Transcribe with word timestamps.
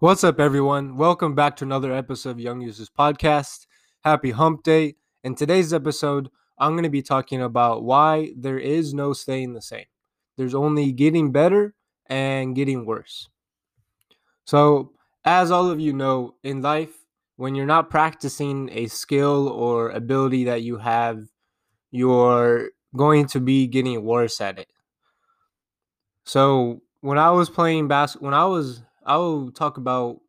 What's 0.00 0.24
up, 0.24 0.40
everyone? 0.40 0.96
Welcome 0.96 1.34
back 1.34 1.56
to 1.56 1.64
another 1.66 1.92
episode 1.92 2.30
of 2.30 2.40
Young 2.40 2.62
Users 2.62 2.88
Podcast. 2.88 3.66
Happy 4.02 4.30
Hump 4.30 4.62
Day. 4.62 4.94
In 5.24 5.34
today's 5.34 5.74
episode, 5.74 6.30
I'm 6.56 6.72
going 6.72 6.84
to 6.84 6.88
be 6.88 7.02
talking 7.02 7.42
about 7.42 7.82
why 7.82 8.32
there 8.34 8.58
is 8.58 8.94
no 8.94 9.12
staying 9.12 9.52
the 9.52 9.60
same. 9.60 9.84
There's 10.38 10.54
only 10.54 10.90
getting 10.92 11.32
better 11.32 11.74
and 12.06 12.56
getting 12.56 12.86
worse. 12.86 13.28
So, 14.46 14.92
as 15.26 15.50
all 15.50 15.68
of 15.68 15.80
you 15.80 15.92
know, 15.92 16.36
in 16.42 16.62
life, 16.62 17.04
when 17.36 17.54
you're 17.54 17.66
not 17.66 17.90
practicing 17.90 18.70
a 18.72 18.86
skill 18.86 19.48
or 19.48 19.90
ability 19.90 20.44
that 20.44 20.62
you 20.62 20.78
have, 20.78 21.26
you're 21.90 22.70
going 22.96 23.26
to 23.26 23.38
be 23.38 23.66
getting 23.66 24.02
worse 24.02 24.40
at 24.40 24.58
it. 24.58 24.68
So, 26.24 26.80
when 27.02 27.18
I 27.18 27.32
was 27.32 27.50
playing 27.50 27.88
basketball, 27.88 28.30
when 28.30 28.34
I 28.34 28.46
was 28.46 28.82
I 29.10 29.16
will 29.16 29.50
talk 29.50 29.76
about 29.76 30.20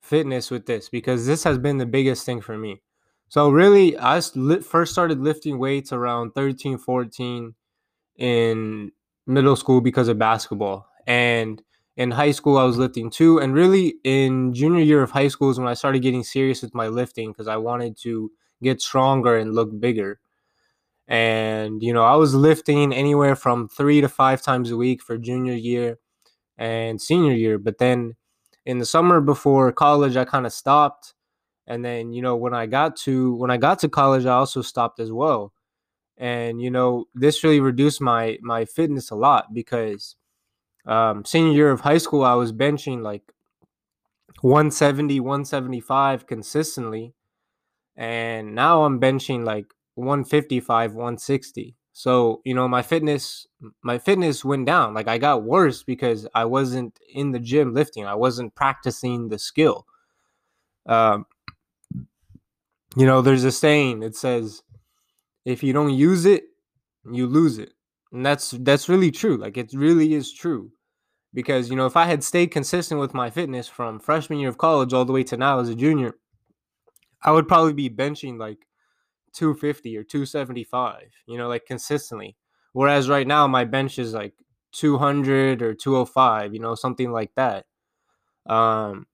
fitness 0.00 0.50
with 0.50 0.64
this 0.64 0.88
because 0.88 1.26
this 1.26 1.44
has 1.44 1.58
been 1.58 1.76
the 1.76 1.84
biggest 1.84 2.24
thing 2.24 2.40
for 2.40 2.56
me. 2.56 2.80
So 3.28 3.50
really, 3.50 3.98
I 3.98 4.18
first 4.62 4.92
started 4.92 5.20
lifting 5.20 5.58
weights 5.58 5.92
around 5.92 6.30
13, 6.30 6.78
14 6.78 7.54
in 8.16 8.92
middle 9.26 9.56
school 9.56 9.82
because 9.82 10.08
of 10.08 10.18
basketball. 10.18 10.86
And 11.06 11.62
in 11.98 12.12
high 12.12 12.30
school, 12.30 12.56
I 12.56 12.64
was 12.64 12.78
lifting 12.78 13.10
too. 13.10 13.40
And 13.40 13.52
really, 13.52 13.96
in 14.04 14.54
junior 14.54 14.82
year 14.82 15.02
of 15.02 15.10
high 15.10 15.28
school 15.28 15.50
is 15.50 15.58
when 15.58 15.68
I 15.68 15.74
started 15.74 16.00
getting 16.00 16.24
serious 16.24 16.62
with 16.62 16.74
my 16.74 16.86
lifting 16.88 17.30
because 17.30 17.46
I 17.46 17.58
wanted 17.58 17.98
to 18.04 18.32
get 18.62 18.80
stronger 18.80 19.36
and 19.36 19.54
look 19.54 19.78
bigger. 19.78 20.18
And, 21.08 21.82
you 21.82 21.92
know, 21.92 22.04
I 22.04 22.16
was 22.16 22.34
lifting 22.34 22.94
anywhere 22.94 23.36
from 23.36 23.68
three 23.68 24.00
to 24.00 24.08
five 24.08 24.40
times 24.40 24.70
a 24.70 24.78
week 24.78 25.02
for 25.02 25.18
junior 25.18 25.52
year 25.52 25.98
and 26.58 27.00
senior 27.00 27.32
year. 27.32 27.58
But 27.58 27.78
then 27.78 28.16
in 28.66 28.78
the 28.78 28.86
summer 28.86 29.20
before 29.20 29.72
college, 29.72 30.16
I 30.16 30.24
kind 30.24 30.46
of 30.46 30.52
stopped. 30.52 31.14
And 31.66 31.84
then, 31.84 32.12
you 32.12 32.22
know, 32.22 32.36
when 32.36 32.54
I 32.54 32.66
got 32.66 32.96
to 32.98 33.34
when 33.36 33.50
I 33.50 33.56
got 33.56 33.78
to 33.80 33.88
college, 33.88 34.26
I 34.26 34.34
also 34.34 34.62
stopped 34.62 35.00
as 35.00 35.12
well. 35.12 35.52
And, 36.18 36.60
you 36.62 36.70
know, 36.70 37.06
this 37.14 37.44
really 37.44 37.60
reduced 37.60 38.00
my 38.00 38.38
my 38.42 38.64
fitness 38.64 39.10
a 39.10 39.16
lot 39.16 39.54
because 39.54 40.16
um 40.86 41.24
senior 41.24 41.52
year 41.52 41.70
of 41.70 41.80
high 41.80 41.98
school, 41.98 42.24
I 42.24 42.34
was 42.34 42.52
benching 42.52 43.02
like 43.02 43.22
170, 44.42 45.20
175 45.20 46.26
consistently. 46.26 47.14
And 47.96 48.54
now 48.54 48.84
I'm 48.84 49.00
benching 49.00 49.44
like 49.44 49.66
155, 49.94 50.92
160. 50.92 51.76
So, 51.96 52.42
you 52.44 52.54
know, 52.54 52.66
my 52.66 52.82
fitness 52.82 53.46
my 53.82 53.98
fitness 53.98 54.44
went 54.44 54.66
down. 54.66 54.94
Like 54.94 55.06
I 55.06 55.16
got 55.16 55.44
worse 55.44 55.84
because 55.84 56.26
I 56.34 56.44
wasn't 56.44 56.98
in 57.08 57.30
the 57.30 57.38
gym 57.38 57.72
lifting. 57.72 58.04
I 58.04 58.16
wasn't 58.16 58.54
practicing 58.56 59.28
the 59.28 59.38
skill. 59.38 59.86
Um 60.86 61.24
you 62.96 63.06
know, 63.06 63.22
there's 63.22 63.44
a 63.44 63.52
saying 63.52 64.02
it 64.02 64.16
says 64.16 64.62
if 65.44 65.62
you 65.62 65.72
don't 65.72 65.94
use 65.94 66.26
it, 66.26 66.44
you 67.10 67.28
lose 67.28 67.58
it. 67.58 67.72
And 68.12 68.26
that's 68.26 68.50
that's 68.50 68.88
really 68.88 69.12
true. 69.12 69.36
Like 69.36 69.56
it 69.56 69.72
really 69.72 70.14
is 70.14 70.32
true. 70.32 70.72
Because, 71.32 71.70
you 71.70 71.76
know, 71.76 71.86
if 71.86 71.96
I 71.96 72.06
had 72.06 72.24
stayed 72.24 72.50
consistent 72.50 73.00
with 73.00 73.14
my 73.14 73.30
fitness 73.30 73.68
from 73.68 74.00
freshman 74.00 74.40
year 74.40 74.48
of 74.48 74.58
college 74.58 74.92
all 74.92 75.04
the 75.04 75.12
way 75.12 75.22
to 75.24 75.36
now 75.36 75.60
as 75.60 75.68
a 75.68 75.76
junior, 75.76 76.14
I 77.22 77.30
would 77.30 77.46
probably 77.46 77.72
be 77.72 77.88
benching 77.88 78.36
like 78.36 78.66
250 79.34 79.96
or 79.96 80.04
275, 80.04 81.10
you 81.26 81.38
know, 81.38 81.48
like 81.48 81.66
consistently. 81.66 82.36
Whereas 82.72 83.08
right 83.08 83.26
now 83.26 83.46
my 83.46 83.64
bench 83.64 83.98
is 83.98 84.14
like 84.14 84.34
200 84.72 85.62
or 85.62 85.74
205, 85.74 86.54
you 86.54 86.60
know, 86.60 86.74
something 86.74 87.12
like 87.12 87.32
that. 87.36 87.66
Um 88.46 89.06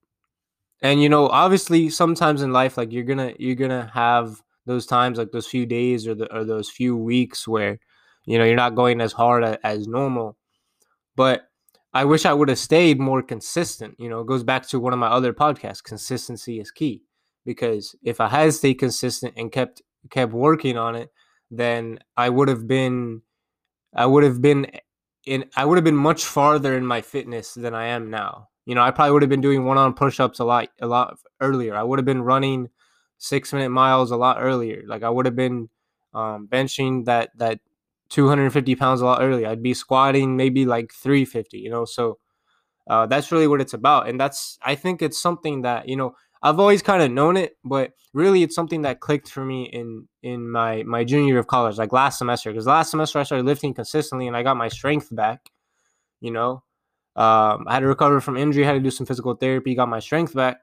and 0.82 1.02
you 1.02 1.08
know, 1.08 1.28
obviously 1.28 1.90
sometimes 1.90 2.42
in 2.42 2.52
life 2.52 2.76
like 2.76 2.92
you're 2.92 3.04
going 3.04 3.18
to 3.18 3.42
you're 3.42 3.54
going 3.54 3.70
to 3.70 3.90
have 3.92 4.42
those 4.66 4.86
times 4.86 5.18
like 5.18 5.30
those 5.32 5.46
few 5.46 5.66
days 5.66 6.06
or 6.06 6.14
the 6.14 6.32
or 6.34 6.44
those 6.44 6.70
few 6.70 6.96
weeks 6.96 7.46
where 7.46 7.78
you 8.26 8.38
know, 8.38 8.44
you're 8.44 8.56
not 8.56 8.74
going 8.74 9.00
as 9.00 9.12
hard 9.12 9.44
as 9.64 9.86
normal. 9.86 10.36
But 11.16 11.48
I 11.92 12.04
wish 12.04 12.24
I 12.24 12.32
would 12.32 12.48
have 12.48 12.58
stayed 12.58 13.00
more 13.00 13.22
consistent. 13.22 13.96
You 13.98 14.08
know, 14.08 14.20
it 14.20 14.26
goes 14.26 14.44
back 14.44 14.66
to 14.68 14.80
one 14.80 14.92
of 14.92 14.98
my 14.98 15.08
other 15.08 15.32
podcasts. 15.32 15.82
Consistency 15.82 16.60
is 16.60 16.70
key 16.70 17.02
because 17.44 17.96
if 18.02 18.20
I 18.20 18.28
had 18.28 18.54
stayed 18.54 18.74
consistent 18.74 19.34
and 19.36 19.50
kept 19.50 19.82
kept 20.10 20.32
working 20.32 20.76
on 20.78 20.94
it, 20.96 21.10
then 21.50 21.98
I 22.16 22.28
would 22.28 22.48
have 22.48 22.66
been 22.66 23.22
I 23.94 24.06
would 24.06 24.24
have 24.24 24.40
been 24.40 24.66
in 25.26 25.44
I 25.56 25.64
would 25.64 25.76
have 25.78 25.84
been 25.84 25.96
much 25.96 26.24
farther 26.24 26.76
in 26.76 26.86
my 26.86 27.00
fitness 27.02 27.54
than 27.54 27.74
I 27.74 27.86
am 27.86 28.10
now. 28.10 28.48
You 28.66 28.74
know, 28.74 28.82
I 28.82 28.90
probably 28.90 29.12
would 29.12 29.22
have 29.22 29.30
been 29.30 29.40
doing 29.40 29.64
one-on 29.64 29.94
push-ups 29.94 30.38
a 30.38 30.44
lot 30.44 30.68
a 30.80 30.86
lot 30.86 31.18
earlier. 31.40 31.74
I 31.76 31.82
would 31.82 31.98
have 31.98 32.06
been 32.06 32.22
running 32.22 32.68
6-minute 33.18 33.70
miles 33.70 34.10
a 34.10 34.16
lot 34.16 34.38
earlier. 34.40 34.82
Like 34.86 35.02
I 35.02 35.10
would 35.10 35.26
have 35.26 35.36
been 35.36 35.68
um, 36.14 36.48
benching 36.50 37.04
that 37.06 37.30
that 37.38 37.60
250 38.10 38.74
pounds 38.76 39.00
a 39.00 39.04
lot 39.06 39.22
earlier. 39.22 39.48
I'd 39.48 39.62
be 39.62 39.74
squatting 39.74 40.36
maybe 40.36 40.66
like 40.66 40.92
350, 40.92 41.58
you 41.58 41.70
know. 41.70 41.84
So 41.84 42.18
uh, 42.88 43.06
that's 43.06 43.30
really 43.32 43.46
what 43.46 43.60
it's 43.60 43.74
about. 43.74 44.08
And 44.08 44.20
that's 44.20 44.58
I 44.62 44.74
think 44.74 45.02
it's 45.02 45.20
something 45.20 45.62
that, 45.62 45.88
you 45.88 45.96
know, 45.96 46.14
I've 46.42 46.58
always 46.58 46.82
kind 46.82 47.02
of 47.02 47.10
known 47.10 47.36
it, 47.36 47.56
but 47.64 47.92
really 48.14 48.42
it's 48.42 48.54
something 48.54 48.82
that 48.82 49.00
clicked 49.00 49.30
for 49.30 49.44
me 49.44 49.64
in 49.64 50.08
in 50.22 50.50
my 50.50 50.82
my 50.84 51.04
junior 51.04 51.34
year 51.34 51.38
of 51.38 51.46
college, 51.46 51.76
like 51.76 51.92
last 51.92 52.18
semester. 52.18 52.50
Because 52.50 52.66
last 52.66 52.90
semester 52.90 53.18
I 53.18 53.24
started 53.24 53.46
lifting 53.46 53.74
consistently 53.74 54.26
and 54.26 54.36
I 54.36 54.42
got 54.42 54.56
my 54.56 54.68
strength 54.68 55.08
back. 55.14 55.50
You 56.20 56.30
know, 56.32 56.62
um, 57.16 57.64
I 57.66 57.74
had 57.74 57.80
to 57.80 57.86
recover 57.86 58.20
from 58.20 58.36
injury, 58.36 58.64
had 58.64 58.72
to 58.74 58.80
do 58.80 58.90
some 58.90 59.06
physical 59.06 59.34
therapy, 59.34 59.74
got 59.74 59.88
my 59.88 60.00
strength 60.00 60.34
back. 60.34 60.58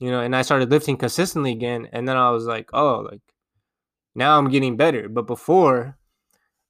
You 0.00 0.10
know, 0.10 0.20
and 0.20 0.34
I 0.34 0.42
started 0.42 0.70
lifting 0.70 0.96
consistently 0.96 1.52
again, 1.52 1.88
and 1.92 2.08
then 2.08 2.16
I 2.16 2.30
was 2.30 2.44
like, 2.46 2.70
oh, 2.72 3.06
like 3.10 3.20
now 4.14 4.38
I'm 4.38 4.48
getting 4.50 4.76
better. 4.76 5.08
But 5.08 5.26
before, 5.26 5.98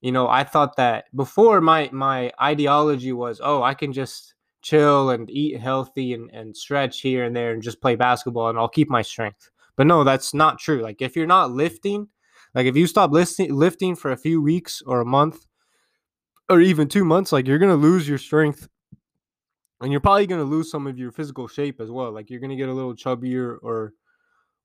you 0.01 0.13
know, 0.13 0.29
I 0.29 0.45
thought 0.45 0.77
that 0.77 1.05
before 1.15 1.61
my 1.61 1.91
my 1.93 2.33
ideology 2.41 3.13
was, 3.13 3.41
oh, 3.43 3.63
I 3.63 3.75
can 3.75 3.93
just 3.93 4.35
chill 4.69 5.11
and 5.11 5.31
eat 5.31 5.59
healthy 5.59 6.15
and, 6.15 6.31
and 6.33 6.57
stretch 6.57 7.01
here 7.01 7.25
and 7.25 7.35
there 7.35 7.53
and 7.53 7.63
just 7.63 7.81
play 7.81 7.95
basketball 7.95 8.49
and 8.51 8.59
I'll 8.59 8.69
keep 8.69 8.91
my 8.91 9.03
strength. 9.03 9.51
But 9.77 9.87
no, 9.87 10.05
that's 10.05 10.35
not 10.35 10.59
true. 10.59 10.83
Like 10.83 11.01
if 11.01 11.17
you're 11.17 11.27
not 11.27 11.53
lifting, 11.53 12.09
like 12.55 12.67
if 12.67 12.77
you 12.77 12.87
stop 12.87 13.11
lifting 13.13 13.55
lifting 13.55 13.95
for 13.95 14.13
a 14.13 14.17
few 14.17 14.43
weeks 14.43 14.83
or 14.87 15.01
a 15.01 15.07
month 15.07 15.47
or 16.49 16.61
even 16.61 16.89
two 16.89 17.05
months, 17.05 17.33
like 17.33 17.47
you're 17.47 17.59
gonna 17.59 17.77
lose 17.77 18.09
your 18.09 18.19
strength 18.19 18.69
and 19.81 19.93
you're 19.93 20.01
probably 20.01 20.27
gonna 20.27 20.45
lose 20.45 20.71
some 20.71 20.87
of 20.87 20.99
your 20.99 21.13
physical 21.13 21.49
shape 21.49 21.81
as 21.81 21.91
well. 21.91 22.13
Like 22.13 22.29
you're 22.29 22.41
gonna 22.41 22.57
get 22.57 22.69
a 22.69 22.75
little 22.75 22.95
chubbier 22.95 23.57
or 23.63 23.93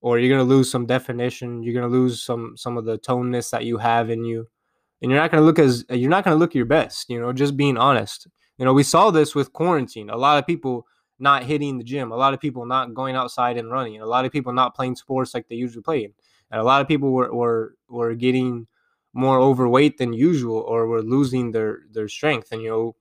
or 0.01 0.19
you're 0.19 0.35
gonna 0.35 0.49
lose 0.49 0.69
some 0.69 0.85
definition, 0.85 1.63
you're 1.63 1.73
gonna 1.73 1.93
lose 1.93 2.21
some 2.23 2.57
some 2.57 2.77
of 2.77 2.85
the 2.85 2.97
toneness 2.97 3.51
that 3.51 3.65
you 3.65 3.77
have 3.77 4.09
in 4.09 4.25
you. 4.25 4.47
And 5.01 5.11
you're 5.11 5.19
not 5.19 5.31
gonna 5.31 5.45
look 5.45 5.59
as 5.59 5.85
you're 5.89 6.09
not 6.09 6.23
gonna 6.23 6.37
look 6.37 6.55
your 6.55 6.65
best, 6.65 7.09
you 7.09 7.19
know, 7.19 7.31
just 7.33 7.55
being 7.55 7.77
honest. 7.77 8.27
You 8.57 8.65
know, 8.65 8.73
we 8.73 8.83
saw 8.83 9.11
this 9.11 9.33
with 9.35 9.53
quarantine. 9.53 10.09
A 10.09 10.17
lot 10.17 10.37
of 10.37 10.45
people 10.45 10.85
not 11.19 11.43
hitting 11.43 11.77
the 11.77 11.83
gym, 11.83 12.11
a 12.11 12.15
lot 12.15 12.33
of 12.33 12.39
people 12.39 12.65
not 12.65 12.93
going 12.93 13.15
outside 13.15 13.57
and 13.57 13.71
running, 13.71 14.01
a 14.01 14.05
lot 14.05 14.25
of 14.25 14.31
people 14.31 14.53
not 14.53 14.75
playing 14.75 14.95
sports 14.95 15.33
like 15.33 15.47
they 15.47 15.55
usually 15.55 15.81
play. 15.81 16.05
And 16.51 16.61
a 16.61 16.63
lot 16.63 16.81
of 16.81 16.87
people 16.87 17.11
were 17.11 17.33
were, 17.33 17.75
were 17.87 18.13
getting 18.15 18.67
more 19.13 19.39
overweight 19.39 19.97
than 19.97 20.13
usual 20.13 20.57
or 20.57 20.87
were 20.87 21.01
losing 21.01 21.51
their 21.51 21.81
their 21.91 22.07
strength. 22.07 22.51
And 22.51 22.61
you 22.61 22.69
know, 22.69 22.95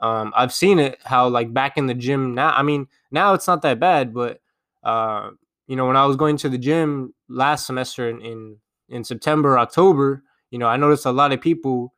um, 0.00 0.32
I've 0.36 0.52
seen 0.52 0.78
it 0.78 0.98
how 1.04 1.28
like 1.28 1.52
back 1.52 1.76
in 1.76 1.86
the 1.86 1.94
gym 1.94 2.34
now. 2.34 2.50
I 2.50 2.62
mean, 2.62 2.86
now 3.10 3.34
it's 3.34 3.46
not 3.46 3.62
that 3.62 3.80
bad, 3.80 4.14
but 4.14 4.40
uh, 4.84 5.30
you 5.66 5.76
know, 5.76 5.86
when 5.86 5.96
I 5.96 6.06
was 6.06 6.16
going 6.16 6.36
to 6.38 6.48
the 6.48 6.58
gym 6.58 7.14
last 7.28 7.66
semester 7.66 8.08
in 8.08 8.20
in, 8.22 8.56
in 8.88 9.04
September, 9.04 9.58
October, 9.58 10.22
you 10.50 10.58
know, 10.58 10.66
I 10.66 10.76
noticed 10.76 11.06
a 11.06 11.12
lot 11.12 11.32
of 11.32 11.40
people 11.40 11.92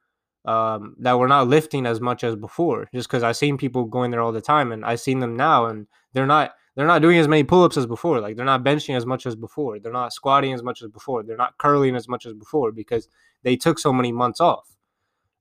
um, 0.45 0.97
that 0.99 1.19
were 1.19 1.29
not 1.29 1.49
lifting 1.49 1.87
as 1.87 2.01
much 2.01 2.25
as 2.25 2.37
before. 2.37 2.89
Just 2.95 3.09
because 3.09 3.23
I've 3.23 3.37
seen 3.37 3.59
people 3.59 3.85
going 3.85 4.11
there 4.11 4.21
all 4.21 4.33
the 4.33 4.41
time, 4.41 4.73
and 4.73 4.85
I've 4.85 5.01
seen 5.01 5.21
them 5.21 5.37
now, 5.37 5.67
and 5.67 5.87
they're 6.13 6.27
not 6.27 6.53
they're 6.77 6.87
not 6.87 7.03
doing 7.03 7.19
as 7.19 7.29
many 7.29 7.45
pull-ups 7.45 7.77
as 7.77 7.87
before. 7.87 8.21
Like 8.21 8.37
they're 8.37 8.45
not 8.45 8.65
benching 8.65 8.97
as 8.97 9.05
much 9.05 9.27
as 9.27 9.37
before. 9.37 9.79
They're 9.79 9.93
not 9.93 10.13
squatting 10.13 10.53
as 10.53 10.63
much 10.63 10.83
as 10.83 10.89
before. 10.89 11.23
They're 11.23 11.37
not 11.37 11.59
curling 11.59 11.97
as 11.97 12.09
much 12.09 12.27
as 12.27 12.33
before 12.33 12.73
because 12.73 13.09
they 13.43 13.57
took 13.57 13.79
so 13.79 13.93
many 13.93 14.13
months 14.13 14.41
off. 14.41 14.77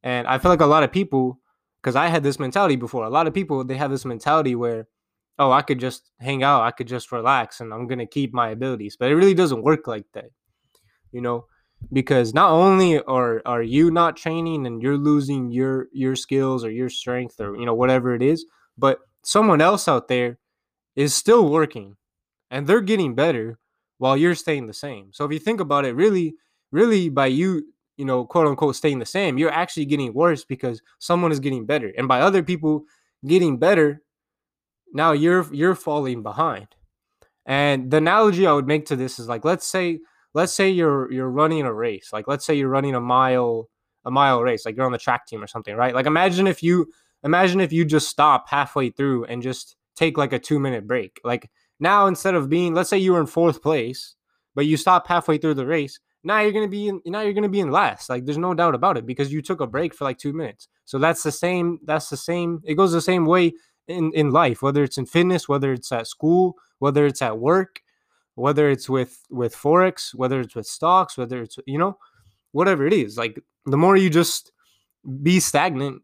And 0.03 0.27
I 0.27 0.38
feel 0.38 0.51
like 0.51 0.62
a 0.62 0.65
lot 0.65 0.83
of 0.83 0.91
people, 0.91 1.39
because 1.81 1.95
I 1.95 2.07
had 2.07 2.23
this 2.23 2.39
mentality 2.39 2.75
before. 2.75 3.06
A 3.06 3.09
lot 3.09 3.27
of 3.27 3.33
people 3.33 3.63
they 3.63 3.77
have 3.77 3.91
this 3.91 4.06
mentality 4.06 4.56
where, 4.56 4.88
oh, 5.38 5.51
I 5.51 5.62
could 5.62 5.79
just 5.79 6.12
hang 6.19 6.44
out, 6.44 6.63
I 6.63 6.71
could 6.71 6.88
just 6.88 7.12
relax, 7.12 7.62
and 7.62 7.73
I'm 7.73 7.88
gonna 7.88 8.07
keep 8.07 8.33
my 8.33 8.50
abilities. 8.50 8.97
But 8.97 9.12
it 9.12 9.15
really 9.15 9.33
doesn't 9.33 9.63
work 9.63 9.88
like 9.88 10.06
that. 10.13 10.31
You 11.12 11.21
know, 11.21 11.45
because 11.91 12.33
not 12.33 12.51
only 12.51 13.01
are 13.03 13.41
are 13.45 13.63
you 13.63 13.91
not 13.91 14.17
training 14.17 14.65
and 14.65 14.81
you're 14.81 14.97
losing 14.97 15.49
your 15.51 15.87
your 15.91 16.15
skills 16.15 16.63
or 16.63 16.71
your 16.71 16.89
strength 16.89 17.39
or 17.39 17.55
you 17.57 17.65
know 17.65 17.73
whatever 17.73 18.13
it 18.13 18.21
is 18.21 18.45
but 18.77 18.99
someone 19.23 19.61
else 19.61 19.87
out 19.87 20.07
there 20.07 20.37
is 20.95 21.13
still 21.15 21.49
working 21.49 21.95
and 22.51 22.67
they're 22.67 22.81
getting 22.81 23.15
better 23.15 23.57
while 23.97 24.17
you're 24.17 24.35
staying 24.35 24.67
the 24.67 24.73
same 24.73 25.09
so 25.11 25.25
if 25.25 25.31
you 25.31 25.39
think 25.39 25.59
about 25.59 25.85
it 25.85 25.95
really 25.95 26.35
really 26.71 27.09
by 27.09 27.25
you 27.25 27.63
you 27.97 28.05
know 28.05 28.25
quote 28.25 28.47
unquote 28.47 28.75
staying 28.75 28.99
the 28.99 29.05
same 29.05 29.37
you're 29.37 29.51
actually 29.51 29.85
getting 29.85 30.13
worse 30.13 30.43
because 30.43 30.81
someone 30.99 31.31
is 31.31 31.39
getting 31.39 31.65
better 31.65 31.93
and 31.97 32.07
by 32.07 32.21
other 32.21 32.43
people 32.43 32.83
getting 33.25 33.57
better 33.57 34.01
now 34.93 35.11
you're 35.11 35.51
you're 35.53 35.75
falling 35.75 36.23
behind. 36.23 36.67
And 37.45 37.89
the 37.89 37.97
analogy 37.97 38.45
I 38.45 38.53
would 38.53 38.67
make 38.67 38.85
to 38.87 38.95
this 38.95 39.19
is 39.19 39.27
like 39.27 39.45
let's 39.45 39.67
say 39.67 39.99
let's 40.33 40.53
say 40.53 40.69
you're 40.69 41.11
you're 41.11 41.29
running 41.29 41.63
a 41.63 41.73
race. 41.73 42.09
Like 42.13 42.27
let's 42.27 42.45
say 42.45 42.55
you're 42.55 42.69
running 42.69 42.95
a 42.95 43.01
mile 43.01 43.69
a 44.05 44.11
mile 44.11 44.41
race. 44.41 44.65
Like 44.65 44.75
you're 44.75 44.85
on 44.85 44.91
the 44.91 44.97
track 44.97 45.27
team 45.27 45.43
or 45.43 45.47
something, 45.47 45.75
right? 45.75 45.93
Like 45.93 46.05
imagine 46.05 46.47
if 46.47 46.63
you 46.63 46.87
imagine 47.23 47.59
if 47.59 47.73
you 47.73 47.85
just 47.85 48.09
stop 48.09 48.49
halfway 48.49 48.89
through 48.89 49.25
and 49.25 49.41
just 49.41 49.75
take 49.95 50.17
like 50.17 50.33
a 50.33 50.39
2 50.39 50.59
minute 50.59 50.87
break. 50.87 51.19
Like 51.23 51.49
now 51.79 52.07
instead 52.07 52.35
of 52.35 52.49
being 52.49 52.73
let's 52.73 52.89
say 52.89 52.97
you 52.97 53.13
were 53.13 53.21
in 53.21 53.27
fourth 53.27 53.61
place, 53.61 54.15
but 54.55 54.65
you 54.65 54.77
stop 54.77 55.07
halfway 55.07 55.37
through 55.37 55.55
the 55.55 55.65
race, 55.65 55.99
now 56.23 56.39
you're 56.41 56.51
gonna 56.51 56.67
be 56.67 56.87
in 56.87 57.01
now 57.05 57.21
you're 57.21 57.33
gonna 57.33 57.49
be 57.49 57.59
in 57.59 57.71
last. 57.71 58.09
Like 58.09 58.25
there's 58.25 58.37
no 58.37 58.53
doubt 58.53 58.75
about 58.75 58.97
it 58.97 59.05
because 59.05 59.31
you 59.31 59.41
took 59.41 59.61
a 59.61 59.67
break 59.67 59.93
for 59.93 60.05
like 60.05 60.17
two 60.17 60.33
minutes. 60.33 60.67
So 60.85 60.97
that's 60.97 61.23
the 61.23 61.31
same. 61.31 61.79
That's 61.83 62.09
the 62.09 62.17
same. 62.17 62.61
It 62.65 62.75
goes 62.75 62.91
the 62.91 63.01
same 63.01 63.25
way 63.25 63.53
in 63.87 64.11
in 64.13 64.31
life, 64.31 64.61
whether 64.61 64.83
it's 64.83 64.97
in 64.97 65.05
fitness, 65.05 65.47
whether 65.47 65.73
it's 65.73 65.91
at 65.91 66.07
school, 66.07 66.55
whether 66.79 67.05
it's 67.05 67.21
at 67.21 67.39
work, 67.39 67.81
whether 68.35 68.69
it's 68.69 68.89
with 68.89 69.19
with 69.29 69.55
forex, 69.55 70.13
whether 70.15 70.39
it's 70.41 70.55
with 70.55 70.65
stocks, 70.65 71.17
whether 71.17 71.41
it's 71.41 71.57
you 71.65 71.77
know, 71.77 71.97
whatever 72.51 72.85
it 72.85 72.93
is. 72.93 73.17
Like 73.17 73.39
the 73.65 73.77
more 73.77 73.97
you 73.97 74.09
just 74.09 74.51
be 75.23 75.39
stagnant, 75.39 76.01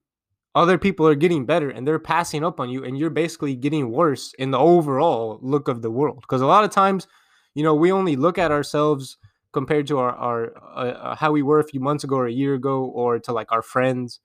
other 0.54 0.78
people 0.78 1.08
are 1.08 1.16
getting 1.16 1.46
better 1.46 1.70
and 1.70 1.88
they're 1.88 2.00
passing 2.00 2.44
up 2.44 2.60
on 2.60 2.70
you, 2.70 2.84
and 2.84 2.98
you're 2.98 3.10
basically 3.10 3.56
getting 3.56 3.92
worse 3.92 4.34
in 4.40 4.52
the 4.52 4.60
overall 4.60 5.40
look 5.42 5.68
of 5.68 5.82
the 5.82 5.92
world. 5.92 6.22
Because 6.22 6.42
a 6.42 6.48
lot 6.48 6.64
of 6.64 6.72
times, 6.72 7.08
you 7.54 7.64
know, 7.64 7.74
we 7.74 7.92
only 7.92 8.16
look 8.16 8.38
at 8.38 8.52
ourselves 8.52 9.18
compared 9.56 9.88
to 9.88 9.98
our, 9.98 10.12
our 10.12 10.58
uh, 10.76 10.92
uh, 11.08 11.16
how 11.16 11.32
we 11.32 11.42
were 11.42 11.60
a 11.60 11.64
few 11.64 11.80
months 11.80 12.04
ago 12.04 12.18
or 12.18 12.28
a 12.28 12.32
year 12.32 12.56
ago 12.56 12.92
or 12.94 13.18
to 13.18 13.32
like 13.32 13.50
our 13.54 13.62
friends 13.62 14.20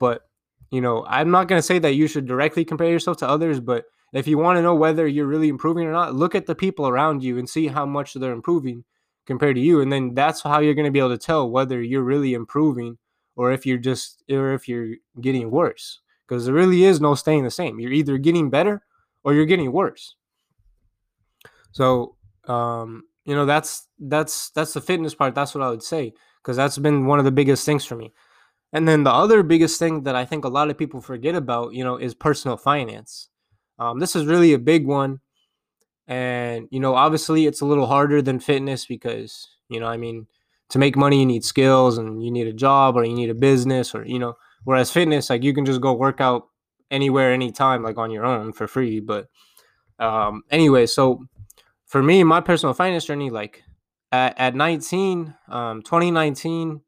but 0.00 0.22
you 0.72 0.80
know 0.80 1.06
i'm 1.08 1.30
not 1.30 1.46
going 1.46 1.56
to 1.56 1.62
say 1.62 1.78
that 1.78 1.94
you 1.94 2.08
should 2.08 2.26
directly 2.26 2.64
compare 2.64 2.90
yourself 2.90 3.16
to 3.16 3.28
others 3.28 3.60
but 3.60 3.84
if 4.12 4.26
you 4.26 4.38
want 4.38 4.56
to 4.56 4.62
know 4.62 4.74
whether 4.74 5.06
you're 5.06 5.26
really 5.26 5.48
improving 5.48 5.86
or 5.86 5.92
not 5.92 6.14
look 6.14 6.34
at 6.34 6.46
the 6.46 6.54
people 6.54 6.88
around 6.88 7.22
you 7.22 7.38
and 7.38 7.48
see 7.48 7.66
how 7.66 7.84
much 7.84 8.14
they're 8.14 8.32
improving 8.32 8.84
compared 9.26 9.56
to 9.56 9.62
you 9.62 9.80
and 9.80 9.92
then 9.92 10.14
that's 10.14 10.42
how 10.42 10.60
you're 10.60 10.74
going 10.74 10.86
to 10.86 10.90
be 10.90 10.98
able 10.98 11.10
to 11.10 11.18
tell 11.18 11.50
whether 11.50 11.82
you're 11.82 12.02
really 12.02 12.34
improving 12.34 12.96
or 13.36 13.52
if 13.52 13.66
you're 13.66 13.78
just 13.78 14.22
or 14.30 14.52
if 14.54 14.68
you're 14.68 14.94
getting 15.20 15.50
worse 15.50 16.00
because 16.26 16.46
there 16.46 16.54
really 16.54 16.84
is 16.84 17.00
no 17.00 17.14
staying 17.14 17.44
the 17.44 17.50
same. 17.50 17.78
You're 17.78 17.92
either 17.92 18.18
getting 18.18 18.50
better 18.50 18.82
or 19.22 19.34
you're 19.34 19.46
getting 19.46 19.72
worse. 19.72 20.16
So 21.72 22.16
um 22.48 23.04
you 23.24 23.34
know 23.34 23.44
that's 23.44 23.88
that's 23.98 24.50
that's 24.50 24.72
the 24.72 24.80
fitness 24.80 25.14
part 25.14 25.34
that's 25.34 25.52
what 25.52 25.64
i 25.64 25.68
would 25.68 25.82
say 25.82 26.12
because 26.40 26.56
that's 26.56 26.78
been 26.78 27.06
one 27.06 27.18
of 27.18 27.24
the 27.24 27.32
biggest 27.32 27.66
things 27.66 27.84
for 27.84 27.96
me. 27.96 28.12
And 28.72 28.86
then 28.86 29.04
the 29.04 29.12
other 29.12 29.42
biggest 29.42 29.78
thing 29.78 30.04
that 30.04 30.14
i 30.14 30.24
think 30.24 30.44
a 30.44 30.48
lot 30.48 30.70
of 30.70 30.78
people 30.78 31.00
forget 31.00 31.34
about 31.34 31.74
you 31.74 31.84
know 31.84 31.96
is 31.96 32.14
personal 32.14 32.56
finance 32.56 33.28
um, 33.78 33.98
this 33.98 34.16
is 34.16 34.26
really 34.26 34.52
a 34.52 34.58
big 34.58 34.86
one 34.86 35.20
and 36.08 36.68
you 36.70 36.80
know 36.80 36.94
obviously 36.94 37.46
it's 37.46 37.60
a 37.60 37.66
little 37.66 37.86
harder 37.86 38.22
than 38.22 38.38
fitness 38.38 38.86
because 38.86 39.48
you 39.68 39.80
know 39.80 39.86
i 39.86 39.96
mean 39.96 40.26
to 40.68 40.78
make 40.78 40.96
money 40.96 41.20
you 41.20 41.26
need 41.26 41.44
skills 41.44 41.98
and 41.98 42.22
you 42.24 42.30
need 42.30 42.46
a 42.46 42.52
job 42.52 42.96
or 42.96 43.04
you 43.04 43.14
need 43.14 43.30
a 43.30 43.34
business 43.34 43.94
or 43.94 44.04
you 44.06 44.18
know 44.18 44.34
whereas 44.64 44.90
fitness 44.90 45.30
like 45.30 45.42
you 45.42 45.52
can 45.52 45.64
just 45.64 45.80
go 45.80 45.92
work 45.92 46.20
out 46.20 46.46
anywhere 46.90 47.32
anytime 47.32 47.82
like 47.82 47.98
on 47.98 48.10
your 48.10 48.24
own 48.24 48.52
for 48.52 48.68
free 48.68 49.00
but 49.00 49.28
um 49.98 50.42
anyway 50.50 50.86
so 50.86 51.20
for 51.86 52.02
me, 52.02 52.22
my 52.24 52.40
personal 52.40 52.74
finance 52.74 53.04
journey, 53.04 53.30
like 53.30 53.62
at, 54.12 54.38
at 54.38 54.54
19, 54.54 55.34
um, 55.48 55.82
2019, 55.82 56.80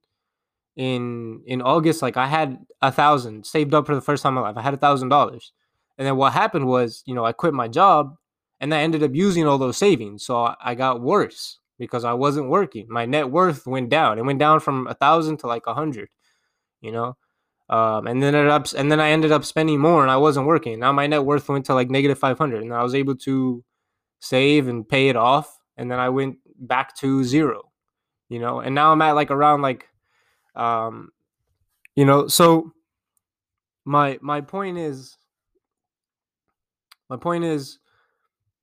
in 0.77 1.43
in 1.45 1.61
August, 1.61 2.03
like 2.03 2.17
I 2.17 2.29
had 2.29 2.59
a 2.81 2.93
thousand 2.93 3.45
saved 3.47 3.75
up 3.75 3.87
for 3.87 3.97
the 3.97 4.01
first 4.01 4.23
time 4.23 4.33
in 4.33 4.43
my 4.43 4.43
life. 4.43 4.57
I 4.57 4.63
had 4.63 4.75
a 4.75 4.77
thousand 4.77 5.09
dollars. 5.09 5.53
And 5.99 6.07
then 6.07 6.17
what 6.17 6.33
happened 6.33 6.67
was, 6.67 7.03
you 7.07 7.15
know, 7.15 7.25
I 7.25 7.33
quit 7.33 7.53
my 7.53 7.69
job 7.69 8.17
and 8.61 8.73
I 8.73 8.81
ended 8.81 9.03
up 9.03 9.15
using 9.15 9.47
all 9.47 9.59
those 9.59 9.77
savings. 9.77 10.25
So 10.25 10.55
I, 10.61 10.75
got 10.75 11.01
worse 11.01 11.59
because 11.79 12.05
I 12.05 12.13
wasn't 12.15 12.49
working. 12.49 12.87
My 12.89 13.05
net 13.05 13.31
worth 13.31 13.67
went 13.67 13.89
down. 13.91 14.19
It 14.19 14.25
went 14.25 14.39
down 14.39 14.61
from 14.61 14.87
a 14.87 14.95
thousand 14.95 15.39
to 15.39 15.49
like 15.49 15.67
a 15.67 15.75
hundred, 15.75 16.09
you 16.81 16.93
know. 16.93 17.17
Um, 17.69 18.07
and 18.07 18.23
then 18.23 18.35
it 18.35 18.47
up, 18.47 18.69
and 18.77 18.91
then 18.91 18.99
I 18.99 19.11
ended 19.11 19.31
up 19.31 19.45
spending 19.45 19.79
more, 19.79 20.01
and 20.01 20.11
I 20.11 20.17
wasn't 20.17 20.47
working. 20.47 20.79
Now 20.81 20.91
my 20.93 21.07
net 21.07 21.25
worth 21.25 21.51
went 21.51 21.67
to 21.67 21.75
like 21.75 21.91
negative 21.91 22.19
five 22.19 22.39
hundred, 22.39 22.63
and 22.63 22.73
I 22.73 22.83
was 22.83 22.95
able 22.95 23.15
to 23.17 23.63
save 24.21 24.69
and 24.69 24.89
pay 24.89 25.09
it 25.09 25.17
off 25.17 25.59
and 25.77 25.91
then 25.91 25.99
i 25.99 26.09
went 26.09 26.37
back 26.59 26.95
to 26.97 27.25
zero 27.25 27.71
you 28.29 28.39
know 28.39 28.61
and 28.61 28.75
now 28.75 28.93
i'm 28.93 29.03
at 29.03 29.13
like 29.13 29.31
around 29.31 29.63
like 29.63 29.89
um 30.55 31.11
you 31.95 32.05
know 32.05 32.27
so 32.27 32.73
my 33.85 34.19
my 34.21 34.41
point 34.41 34.77
is 34.77 35.17
my 37.09 37.17
point 37.17 37.45
is 37.45 37.79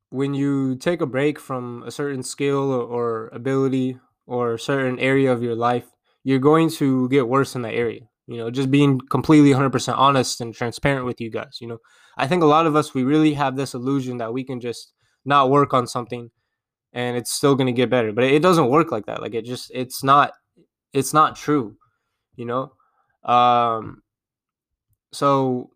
when 0.09 0.33
you 0.33 0.75
take 0.75 1.01
a 1.01 1.06
break 1.06 1.39
from 1.39 1.83
a 1.83 1.92
certain 1.92 2.24
skill 2.24 2.71
or, 2.71 3.30
ability 3.33 4.00
or 4.27 4.53
a 4.53 4.59
certain 4.59 5.00
area 5.00 5.31
of 5.31 5.44
your 5.44 5.56
life 5.56 5.86
you're 6.24 6.39
going 6.39 6.69
to 6.69 7.07
get 7.09 7.27
worse 7.27 7.56
in 7.56 7.62
that 7.62 7.74
area 7.74 8.01
you 8.27 8.38
know 8.38 8.50
just 8.50 8.71
being 8.71 9.00
completely 9.00 9.51
100% 9.51 9.97
honest 9.97 10.42
and 10.42 10.53
transparent 10.53 11.06
with 11.06 11.21
you 11.21 11.30
guys 11.30 11.57
you 11.62 11.68
know? 11.68 11.77
I 12.18 12.27
think 12.27 12.44
a 12.44 12.47
lot 12.47 12.65
of 12.65 12.75
us 12.75 12.94
we 12.94 13.03
really 13.03 13.33
have 13.33 13.56
this 13.56 13.74
illusion 13.74 14.18
that 14.18 14.33
we 14.33 14.44
can 14.44 14.59
just 14.59 14.94
not 15.25 15.50
work 15.50 15.74
on 15.74 15.86
something 15.88 16.31
and 16.94 17.18
it's 17.18 17.31
still 17.31 17.56
going 17.56 17.68
to 17.68 17.74
get 17.74 17.89
better 17.89 18.12
but 18.12 18.24
it 18.24 18.41
doesn't 18.41 18.69
work 18.69 18.91
like 18.91 19.06
that 19.06 19.21
like 19.21 19.36
it 19.36 19.45
just 19.45 19.71
it's 19.74 20.03
not 20.03 20.31
it's 20.94 21.13
not 21.13 21.36
true 21.36 21.75
you 22.36 22.45
know? 22.45 22.71
Um 23.24 24.01
so 25.12 25.71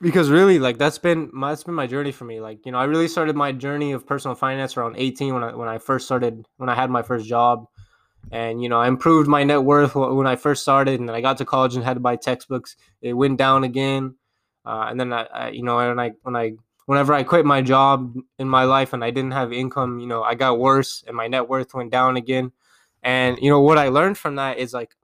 because 0.00 0.30
really 0.30 0.58
like 0.58 0.78
that's 0.78 0.98
been 0.98 1.30
my 1.32 1.50
that's 1.50 1.64
been 1.64 1.74
my 1.74 1.86
journey 1.86 2.12
for 2.12 2.24
me. 2.24 2.40
Like 2.40 2.64
you 2.66 2.72
know 2.72 2.78
i 2.78 2.84
really 2.84 3.08
started 3.08 3.36
my 3.36 3.52
journey 3.52 3.92
of 3.92 4.06
personal 4.06 4.34
finance 4.34 4.76
around 4.76 4.96
18 4.98 5.34
when 5.34 5.44
i 5.44 5.54
when 5.54 5.68
i 5.68 5.78
first 5.78 6.06
started 6.06 6.46
when 6.56 6.68
i 6.68 6.74
had 6.74 6.90
my 6.90 7.02
first 7.02 7.26
job. 7.26 7.66
And 8.32 8.62
you 8.62 8.68
know 8.68 8.80
i 8.80 8.88
improved 8.88 9.28
my 9.28 9.44
net 9.44 9.62
worth 9.62 9.94
when 9.94 10.26
i 10.26 10.36
first 10.36 10.62
started 10.62 11.00
and 11.00 11.08
then 11.08 11.16
i 11.16 11.20
got 11.20 11.38
to 11.38 11.44
college 11.44 11.74
and 11.74 11.84
had 11.84 11.94
to 11.94 12.00
buy 12.00 12.16
textbooks. 12.16 12.76
It 13.02 13.14
went 13.14 13.38
down 13.38 13.64
again. 13.64 14.16
Uh, 14.64 14.86
and 14.90 15.00
then 15.00 15.12
I, 15.12 15.22
I 15.24 15.48
you 15.50 15.62
know 15.62 15.76
when 15.76 15.98
i 15.98 16.12
when 16.22 16.36
i 16.36 16.52
whenever 16.90 17.14
I 17.14 17.22
quit 17.22 17.46
my 17.46 17.62
job 17.62 18.16
in 18.36 18.48
my 18.48 18.64
life 18.64 18.92
and 18.92 19.04
I 19.04 19.12
didn't 19.12 19.30
have 19.30 19.52
income, 19.52 20.00
you 20.00 20.08
know, 20.08 20.24
I 20.24 20.34
got 20.34 20.58
worse 20.58 21.04
and 21.06 21.16
my 21.16 21.28
net 21.28 21.48
worth 21.48 21.72
went 21.72 21.92
down 21.92 22.16
again. 22.16 22.50
And 23.00 23.38
you 23.40 23.48
know 23.48 23.60
what 23.60 23.78
I 23.78 23.90
learned 23.90 24.18
from 24.18 24.34
that 24.34 24.58
is 24.58 24.74
like 24.74 24.96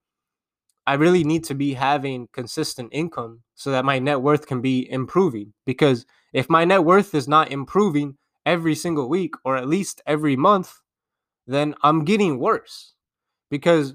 I 0.87 0.95
really 0.95 1.25
need 1.25 1.45
to 1.45 1.55
be 1.55 1.75
having 1.75 2.29
consistent 2.33 2.91
income 2.93 3.41
so 3.55 3.71
that 3.73 3.85
my 3.85 3.99
net 3.99 4.21
worth 4.21 4.47
can 4.47 4.61
be 4.61 4.91
improving 4.91 5.53
because 5.65 6.07
if 6.33 6.49
my 6.49 6.65
net 6.65 6.85
worth 6.85 7.15
is 7.15 7.27
not 7.27 7.51
improving 7.51 8.17
every 8.45 8.75
single 8.75 9.09
week 9.09 9.35
or 9.45 9.57
at 9.57 9.69
least 9.69 10.01
every 10.07 10.37
month, 10.37 10.73
then 11.47 11.75
I'm 11.83 12.05
getting 12.05 12.39
worse. 12.39 12.95
Because 13.51 13.95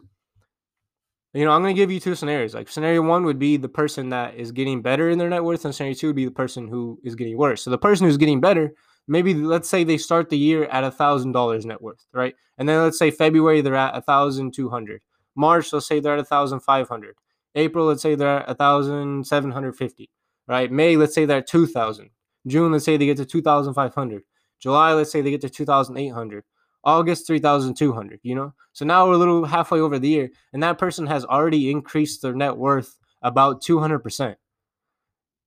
you 1.33 1.45
know, 1.45 1.51
I'm 1.51 1.61
going 1.61 1.73
to 1.73 1.81
give 1.81 1.91
you 1.91 1.99
two 1.99 2.15
scenarios. 2.15 2.53
Like 2.53 2.67
scenario 2.67 3.01
one 3.01 3.23
would 3.23 3.39
be 3.39 3.55
the 3.55 3.69
person 3.69 4.09
that 4.09 4.35
is 4.35 4.51
getting 4.51 4.81
better 4.81 5.09
in 5.09 5.17
their 5.17 5.29
net 5.29 5.43
worth, 5.43 5.63
and 5.63 5.73
scenario 5.73 5.95
two 5.95 6.07
would 6.07 6.15
be 6.15 6.25
the 6.25 6.31
person 6.31 6.67
who 6.67 6.99
is 7.03 7.15
getting 7.15 7.37
worse. 7.37 7.61
So 7.61 7.69
the 7.69 7.77
person 7.77 8.05
who's 8.05 8.17
getting 8.17 8.41
better, 8.41 8.73
maybe 9.07 9.33
let's 9.33 9.69
say 9.69 9.85
they 9.85 9.97
start 9.97 10.29
the 10.29 10.37
year 10.37 10.65
at 10.65 10.83
a 10.83 10.91
thousand 10.91 11.31
dollars 11.31 11.65
net 11.65 11.81
worth, 11.81 12.05
right? 12.11 12.35
And 12.57 12.67
then 12.67 12.81
let's 12.81 12.99
say 12.99 13.11
February 13.11 13.61
they're 13.61 13.75
at 13.75 13.95
a 13.95 14.01
thousand 14.01 14.53
two 14.53 14.69
hundred. 14.69 15.01
March, 15.35 15.71
let's 15.73 15.87
say 15.87 15.99
they're 15.99 16.13
at 16.13 16.19
a 16.19 16.25
thousand 16.25 16.61
five 16.61 16.89
hundred. 16.89 17.15
April, 17.55 17.85
let's 17.85 18.01
say 18.01 18.15
they're 18.15 18.39
at 18.41 18.49
a 18.49 18.55
thousand 18.55 19.25
seven 19.25 19.51
hundred 19.51 19.75
fifty. 19.75 20.09
Right? 20.47 20.71
May, 20.71 20.97
let's 20.97 21.13
say 21.13 21.25
they're 21.25 21.39
at 21.39 21.47
two 21.47 21.67
thousand. 21.67 22.09
June, 22.47 22.71
let's 22.71 22.85
say 22.85 22.97
they 22.97 23.05
get 23.05 23.17
to 23.17 23.25
two 23.25 23.41
thousand 23.41 23.73
five 23.73 23.93
hundred. 23.93 24.23
July, 24.59 24.93
let's 24.93 25.11
say 25.11 25.21
they 25.21 25.31
get 25.31 25.41
to 25.41 25.49
two 25.49 25.65
thousand 25.65 25.97
eight 25.97 26.09
hundred. 26.09 26.43
August 26.83 27.27
3200, 27.27 28.19
you 28.23 28.35
know? 28.35 28.53
So 28.73 28.85
now 28.85 29.07
we're 29.07 29.13
a 29.13 29.17
little 29.17 29.45
halfway 29.45 29.79
over 29.79 29.99
the 29.99 30.07
year 30.07 30.29
and 30.51 30.63
that 30.63 30.77
person 30.77 31.05
has 31.07 31.25
already 31.25 31.69
increased 31.69 32.21
their 32.21 32.33
net 32.33 32.57
worth 32.57 32.97
about 33.21 33.61
200%. 33.61 34.35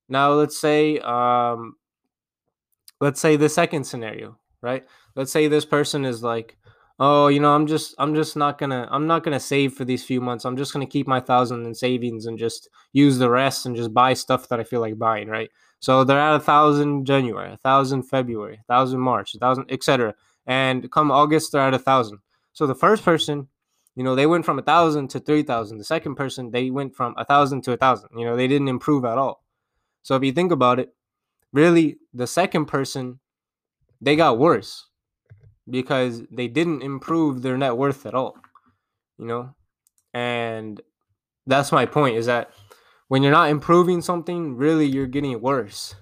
Now 0.07 0.33
let's 0.33 0.59
say 0.59 0.99
um 0.99 1.75
let's 3.01 3.19
say 3.19 3.35
the 3.35 3.49
second 3.49 3.83
scenario, 3.83 4.39
right? 4.61 4.85
Let's 5.15 5.31
say 5.31 5.47
this 5.47 5.65
person 5.65 6.05
is 6.05 6.23
like, 6.23 6.57
"Oh, 6.99 7.27
you 7.27 7.39
know, 7.39 7.53
I'm 7.55 7.67
just 7.67 7.95
I'm 7.97 8.15
just 8.15 8.35
not 8.35 8.59
to 8.71 8.87
I'm 8.91 9.07
not 9.07 9.23
to 9.33 9.39
save 9.39 9.73
for 9.73 9.85
these 9.85 10.03
few 10.03 10.21
months. 10.21 10.45
I'm 10.45 10.57
just 10.57 10.73
to 10.85 10.91
keep 10.91 11.07
my 11.07 11.19
1000 11.19 11.65
in 11.65 11.73
savings 11.75 12.25
and 12.25 12.37
just 12.39 12.69
use 12.93 13.17
the 13.17 13.29
rest 13.29 13.65
and 13.65 13.75
just 13.75 13.93
buy 13.93 14.13
stuff 14.13 14.49
that 14.49 14.59
I 14.59 14.63
feel 14.63 14.81
like 14.81 14.97
buying, 14.97 15.27
right?" 15.27 15.49
So 15.79 16.03
they're 16.03 16.19
at 16.19 16.35
a 16.35 16.39
thousand 16.39 17.05
January, 17.05 17.53
a 17.53 17.57
thousand 17.57 18.03
February, 18.03 18.59
a 18.61 18.63
thousand 18.73 18.99
March, 19.01 19.35
a 19.35 19.39
thousand, 19.39 19.71
etc 19.71 20.15
and 20.45 20.91
come 20.91 21.11
August 21.11 21.51
they're 21.51 21.61
at 21.61 21.73
a 21.73 21.79
thousand. 21.79 22.19
So 22.53 22.67
the 22.67 22.75
first 22.75 23.03
person, 23.03 23.47
you 23.95 24.03
know, 24.03 24.15
they 24.15 24.27
went 24.27 24.45
from 24.45 24.59
a 24.59 24.63
thousand 24.63 25.09
to 25.11 25.19
three 25.19 25.43
thousand. 25.43 25.77
The 25.77 25.83
second 25.83 26.15
person, 26.15 26.51
they 26.51 26.69
went 26.69 26.95
from 26.95 27.15
a 27.17 27.25
thousand 27.25 27.63
to 27.63 27.73
a 27.73 27.77
thousand. 27.77 28.09
You 28.17 28.25
know, 28.25 28.35
they 28.35 28.47
didn't 28.47 28.67
improve 28.67 29.05
at 29.05 29.17
all. 29.17 29.43
So 30.03 30.15
if 30.15 30.23
you 30.23 30.31
think 30.31 30.51
about 30.51 30.79
it, 30.79 30.93
really, 31.51 31.97
the 32.13 32.27
second 32.27 32.65
person, 32.65 33.19
they 34.01 34.15
got 34.15 34.37
worse 34.37 34.87
because 35.69 36.23
they 36.31 36.47
didn't 36.47 36.81
improve 36.81 37.41
their 37.41 37.57
net 37.57 37.77
worth 37.77 38.05
at 38.05 38.13
all. 38.13 38.37
You 39.17 39.25
know, 39.25 39.55
and 40.13 40.81
that's 41.47 41.71
my 41.71 41.85
point 41.85 42.17
is 42.17 42.25
that 42.25 42.51
when 43.07 43.23
you're 43.23 43.31
not 43.31 43.49
improving 43.49 44.01
something, 44.01 44.55
really, 44.55 44.85
you're 44.85 45.07
getting 45.07 45.39
worse. 45.41 45.95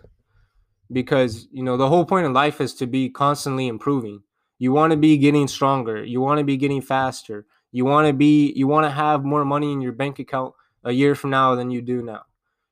Because 0.92 1.48
you 1.52 1.64
know 1.64 1.78
the 1.78 1.90
whole 1.90 2.06
point 2.06 2.26
of 2.26 2.34
life 2.34 2.62
is 2.62 2.74
to 2.76 2.88
be 2.88 3.10
constantly 3.10 3.68
improving. 3.68 4.22
You 4.60 4.72
want 4.72 4.92
to 4.92 4.98
be 4.98 5.18
getting 5.18 5.48
stronger. 5.48 6.04
You 6.04 6.22
want 6.22 6.38
to 6.40 6.44
be 6.44 6.58
getting 6.58 6.82
faster. 6.82 7.46
You 7.72 7.86
want 7.86 8.08
to 8.08 8.14
be 8.14 8.52
you 8.56 8.68
want 8.68 8.86
to 8.86 8.92
have 8.92 9.24
more 9.24 9.44
money 9.44 9.72
in 9.72 9.82
your 9.82 9.94
bank 9.94 10.20
account 10.20 10.54
a 10.84 10.92
year 10.92 11.16
from 11.16 11.32
now 11.32 11.56
than 11.56 11.72
you 11.72 11.82
do 11.82 12.04
now. 12.04 12.24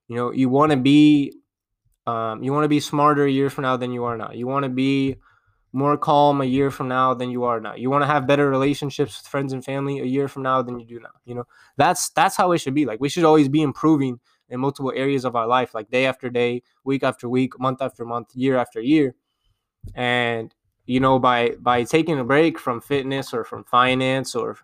You 0.08 0.16
know 0.16 0.32
you 0.32 0.50
want 0.50 0.72
to 0.72 0.78
be 0.78 1.34
um, 2.06 2.44
you 2.44 2.54
want 2.54 2.64
to 2.66 2.70
be 2.70 2.80
smarter 2.80 3.26
a 3.26 3.32
year 3.32 3.50
from 3.50 3.64
now 3.64 3.78
than 3.78 3.92
you 3.92 4.04
are 4.04 4.18
now. 4.18 4.32
You 4.32 4.46
want 4.46 4.64
to 4.64 4.70
be 4.70 5.18
more 5.74 5.98
calm 5.98 6.42
a 6.42 6.46
year 6.46 6.70
from 6.72 6.88
now 6.88 7.14
than 7.14 7.30
you 7.30 7.44
are 7.46 7.60
now. 7.62 7.76
You 7.76 7.90
want 7.90 8.02
to 8.04 8.08
have 8.08 8.28
better 8.28 8.50
relationships 8.50 9.20
with 9.22 9.28
friends 9.28 9.54
and 9.54 9.64
family 9.64 10.00
a 10.00 10.06
year 10.06 10.28
from 10.28 10.44
now 10.44 10.62
than 10.62 10.80
you 10.80 10.86
do 10.86 11.00
now 11.00 11.10
you 11.26 11.36
know? 11.36 11.46
That's 11.78 12.10
that's 12.10 12.36
how 12.36 12.52
it 12.52 12.60
should 12.60 12.74
be. 12.76 12.86
Like 12.86 13.00
we 13.00 13.10
should 13.10 13.24
always 13.24 13.50
be 13.50 13.62
improving 13.62 14.20
in 14.50 14.60
multiple 14.60 14.92
areas 14.96 15.24
of 15.26 15.36
our 15.36 15.48
life, 15.48 15.74
like 15.74 15.90
day 15.90 16.06
after 16.06 16.30
day, 16.30 16.64
week 16.84 17.04
after 17.04 17.30
week, 17.30 17.58
month 17.60 17.82
after 17.82 18.04
month, 18.06 18.36
year 18.36 18.58
after 18.58 18.82
year. 18.82 19.16
And 19.96 20.54
you 20.86 21.00
know, 21.00 21.20
by 21.20 21.52
by 21.60 21.84
taking 21.84 22.20
a 22.20 22.24
break 22.24 22.60
from 22.60 22.82
fitness 22.82 23.34
or 23.34 23.44
from 23.44 23.64
finance 23.66 24.36
or 24.36 24.58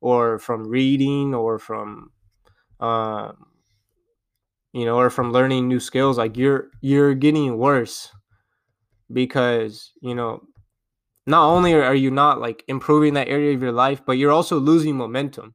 or 0.00 0.38
from 0.38 0.68
reading 0.68 1.34
or 1.34 1.58
from 1.58 2.10
um 2.80 3.46
you 4.72 4.84
know, 4.84 4.98
or 4.98 5.10
from 5.10 5.32
learning 5.32 5.68
new 5.68 5.80
skills, 5.80 6.18
like 6.18 6.36
you're 6.36 6.70
you're 6.80 7.14
getting 7.14 7.58
worse 7.58 8.12
because, 9.12 9.92
you 10.00 10.14
know, 10.14 10.42
not 11.30 11.46
only 11.46 11.74
are 11.74 11.94
you 11.94 12.10
not 12.10 12.40
like 12.40 12.64
improving 12.68 13.14
that 13.14 13.28
area 13.28 13.54
of 13.54 13.62
your 13.62 13.72
life, 13.72 14.02
but 14.04 14.18
you're 14.18 14.32
also 14.32 14.58
losing 14.58 14.96
momentum. 14.96 15.54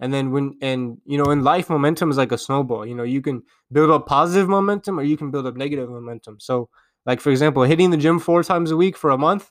And 0.00 0.12
then 0.12 0.32
when 0.32 0.56
and 0.60 0.98
you 1.06 1.16
know 1.16 1.30
in 1.30 1.44
life 1.44 1.70
momentum 1.70 2.10
is 2.10 2.16
like 2.16 2.32
a 2.32 2.38
snowball 2.38 2.84
you 2.84 2.94
know 2.94 3.04
you 3.04 3.22
can 3.22 3.42
build 3.72 3.90
up 3.90 4.06
positive 4.06 4.48
momentum 4.48 4.98
or 4.98 5.02
you 5.02 5.16
can 5.16 5.30
build 5.30 5.46
up 5.46 5.56
negative 5.56 5.88
momentum. 5.88 6.40
So 6.40 6.68
like 7.06 7.20
for 7.20 7.30
example 7.30 7.62
hitting 7.62 7.90
the 7.90 7.96
gym 7.96 8.18
four 8.18 8.42
times 8.42 8.70
a 8.70 8.76
week 8.76 8.96
for 8.96 9.10
a 9.10 9.18
month 9.18 9.50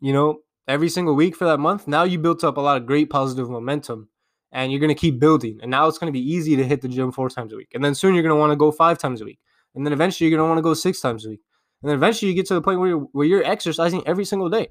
you 0.00 0.12
know 0.12 0.40
every 0.68 0.88
single 0.88 1.14
week 1.14 1.34
for 1.36 1.44
that 1.46 1.58
month 1.58 1.88
now 1.88 2.02
you 2.04 2.18
built 2.18 2.44
up 2.44 2.56
a 2.56 2.60
lot 2.60 2.76
of 2.76 2.86
great 2.86 3.10
positive 3.10 3.48
momentum 3.48 4.08
and 4.52 4.70
you're 4.70 4.80
going 4.80 4.88
to 4.88 4.94
keep 4.94 5.20
building. 5.20 5.58
And 5.62 5.70
now 5.70 5.86
it's 5.86 5.98
going 5.98 6.12
to 6.12 6.18
be 6.18 6.32
easy 6.32 6.56
to 6.56 6.64
hit 6.64 6.80
the 6.80 6.88
gym 6.88 7.12
four 7.12 7.30
times 7.30 7.52
a 7.52 7.56
week. 7.56 7.70
And 7.74 7.84
then 7.84 7.94
soon 7.94 8.14
you're 8.14 8.22
going 8.22 8.34
to 8.34 8.40
want 8.40 8.50
to 8.50 8.56
go 8.56 8.72
five 8.72 8.98
times 8.98 9.20
a 9.20 9.24
week. 9.24 9.38
And 9.74 9.86
then 9.86 9.92
eventually 9.92 10.28
you're 10.28 10.36
going 10.36 10.44
to 10.46 10.48
want 10.48 10.58
to 10.58 10.62
go 10.62 10.74
six 10.74 11.00
times 11.00 11.24
a 11.24 11.30
week 11.30 11.40
and 11.82 11.88
then 11.88 11.96
eventually 11.96 12.30
you 12.30 12.36
get 12.36 12.46
to 12.46 12.54
the 12.54 12.62
point 12.62 12.78
where 12.78 12.90
you're, 12.90 13.08
where 13.12 13.26
you're 13.26 13.44
exercising 13.44 14.06
every 14.06 14.24
single 14.24 14.48
day. 14.48 14.68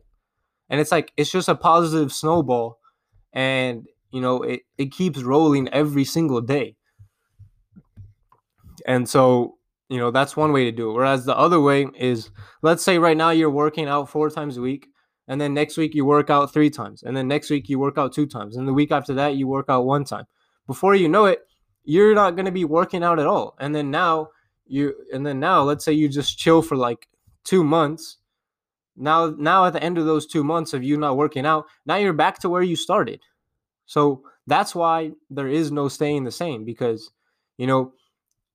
And 0.70 0.80
it's 0.80 0.92
like 0.92 1.12
it's 1.18 1.32
just 1.32 1.50
a 1.50 1.56
positive 1.56 2.12
snowball. 2.14 2.80
And 3.34 3.88
you 4.12 4.22
know 4.22 4.42
it, 4.44 4.62
it 4.78 4.92
keeps 4.92 5.22
rolling 5.22 5.68
every 5.70 6.06
single 6.06 6.42
day. 6.42 6.76
And 8.86 9.10
so 9.10 9.58
you 9.90 9.98
know 9.98 10.12
that's 10.12 10.38
one 10.38 10.52
way 10.52 10.66
to 10.66 10.72
do 10.72 10.92
it. 10.92 10.94
Whereas 10.94 11.26
the 11.26 11.38
other 11.38 11.60
way 11.60 11.88
is 11.98 12.30
let's 12.62 12.84
say 12.84 13.00
right 13.00 13.18
now 13.18 13.32
you're 13.32 13.50
working 13.50 13.88
out 13.88 14.10
four 14.10 14.30
times 14.30 14.58
a 14.58 14.62
week 14.62 14.88
and 15.28 15.42
then 15.42 15.54
next 15.54 15.78
week 15.78 15.96
you 15.96 16.06
work 16.06 16.30
out 16.30 16.54
three 16.54 16.70
times 16.70 17.02
and 17.02 17.18
then 17.18 17.28
next 17.28 17.50
week 17.50 17.70
you 17.70 17.80
work 17.80 17.98
out 17.98 18.14
two 18.14 18.28
times 18.28 18.56
and 18.56 18.68
the 18.68 18.74
week 18.74 18.92
after 18.92 19.14
that 19.16 19.36
you 19.36 19.48
work 19.48 19.66
out 19.70 19.86
one 19.86 20.04
time. 20.04 20.26
Before 20.68 20.94
you 20.94 21.10
know 21.10 21.26
it 21.26 21.40
you're 21.84 22.14
not 22.14 22.36
going 22.36 22.46
to 22.46 22.52
be 22.52 22.66
working 22.66 23.04
out 23.04 23.18
at 23.18 23.26
all. 23.26 23.56
And 23.60 23.74
then 23.74 23.90
now 23.90 24.28
you 24.70 24.94
and 25.14 25.26
then 25.26 25.40
now 25.40 25.62
let's 25.64 25.84
say 25.84 25.92
you 25.92 26.08
just 26.08 26.38
chill 26.38 26.62
for 26.62 26.76
like 26.76 27.08
two 27.44 27.64
months 27.64 28.18
now 28.96 29.34
now 29.38 29.66
at 29.66 29.74
the 29.74 29.84
end 29.84 29.98
of 29.98 30.06
those 30.06 30.26
two 30.26 30.44
months 30.44 30.74
of 30.74 30.84
you 30.84 30.98
not 30.98 31.18
working 31.18 31.46
out 31.46 31.66
now 31.86 31.96
you're 31.96 32.14
back 32.14 32.40
to 32.40 32.50
where 32.50 32.62
you 32.62 32.76
started 32.76 33.20
so 33.90 34.22
that's 34.46 34.76
why 34.76 35.14
there 35.32 35.48
is 35.48 35.72
no 35.72 35.88
staying 35.88 36.24
the 36.24 36.32
same 36.32 36.64
because, 36.64 37.10
you 37.58 37.66
know, 37.66 37.94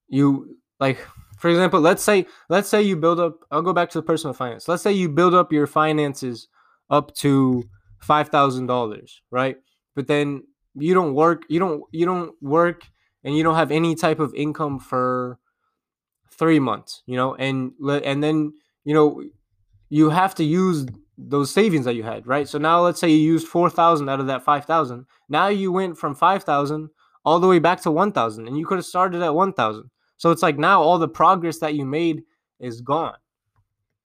you 0.06 0.58
like, 0.78 1.04
for 1.38 1.48
example, 1.48 1.80
let's 1.80 2.04
say, 2.04 2.26
let's 2.48 2.68
say 2.68 2.82
you 2.82 2.96
build 2.96 3.18
up, 3.18 3.40
I'll 3.50 3.60
go 3.60 3.72
back 3.72 3.90
to 3.90 3.98
the 3.98 4.02
personal 4.02 4.32
finance. 4.32 4.68
Let's 4.68 4.84
say 4.84 4.92
you 4.92 5.08
build 5.08 5.34
up 5.34 5.52
your 5.52 5.66
finances 5.66 6.46
up 6.88 7.12
to 7.16 7.64
$5,000, 8.00 9.10
right? 9.32 9.56
But 9.96 10.06
then 10.06 10.44
you 10.76 10.94
don't 10.94 11.14
work, 11.14 11.42
you 11.48 11.58
don't, 11.58 11.82
you 11.90 12.06
don't 12.06 12.32
work 12.40 12.86
and 13.24 13.36
you 13.36 13.42
don't 13.42 13.56
have 13.56 13.72
any 13.72 13.96
type 13.96 14.20
of 14.20 14.32
income 14.34 14.78
for 14.78 15.40
three 16.38 16.58
months, 16.58 17.02
you 17.06 17.16
know, 17.16 17.34
and, 17.34 17.72
and 18.04 18.22
then, 18.22 18.52
you 18.84 18.94
know, 18.94 19.22
you 19.88 20.10
have 20.10 20.34
to 20.36 20.44
use 20.44 20.86
those 21.16 21.50
savings 21.50 21.84
that 21.84 21.94
you 21.94 22.02
had, 22.02 22.26
right? 22.26 22.48
So 22.48 22.58
now 22.58 22.80
let's 22.80 23.00
say 23.00 23.08
you 23.08 23.18
used 23.18 23.46
4,000 23.46 24.08
out 24.08 24.20
of 24.20 24.26
that 24.26 24.42
5,000. 24.42 25.06
Now 25.28 25.48
you 25.48 25.70
went 25.70 25.96
from 25.96 26.14
5,000 26.14 26.90
all 27.24 27.40
the 27.40 27.46
way 27.46 27.58
back 27.58 27.80
to 27.82 27.90
1,000 27.90 28.46
and 28.46 28.58
you 28.58 28.66
could 28.66 28.78
have 28.78 28.84
started 28.84 29.22
at 29.22 29.34
1,000. 29.34 29.90
So 30.16 30.30
it's 30.30 30.42
like 30.42 30.58
now 30.58 30.82
all 30.82 30.98
the 30.98 31.08
progress 31.08 31.58
that 31.58 31.74
you 31.74 31.84
made 31.84 32.22
is 32.60 32.80
gone. 32.80 33.16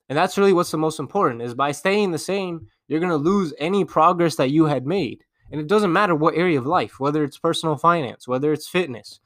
And 0.09 0.17
that's 0.17 0.37
really 0.37 0.53
what's 0.53 0.71
the 0.71 0.77
most 0.77 0.99
important 0.99 1.41
is 1.41 1.53
by 1.53 1.71
staying 1.71 2.11
the 2.11 2.17
same, 2.17 2.67
you're 2.87 2.99
going 2.99 3.11
to 3.11 3.15
lose 3.15 3.53
any 3.59 3.85
progress 3.85 4.35
that 4.35 4.49
you 4.49 4.65
had 4.65 4.85
made. 4.85 5.23
And 5.51 5.61
it 5.61 5.67
doesn't 5.67 5.93
matter 5.93 6.15
what 6.15 6.35
area 6.35 6.59
of 6.59 6.65
life, 6.65 6.99
whether 6.99 7.23
it's 7.23 7.37
personal 7.37 7.75
finance, 7.77 8.27
whether 8.27 8.51
it's 8.53 8.67
fitness, 8.67 9.19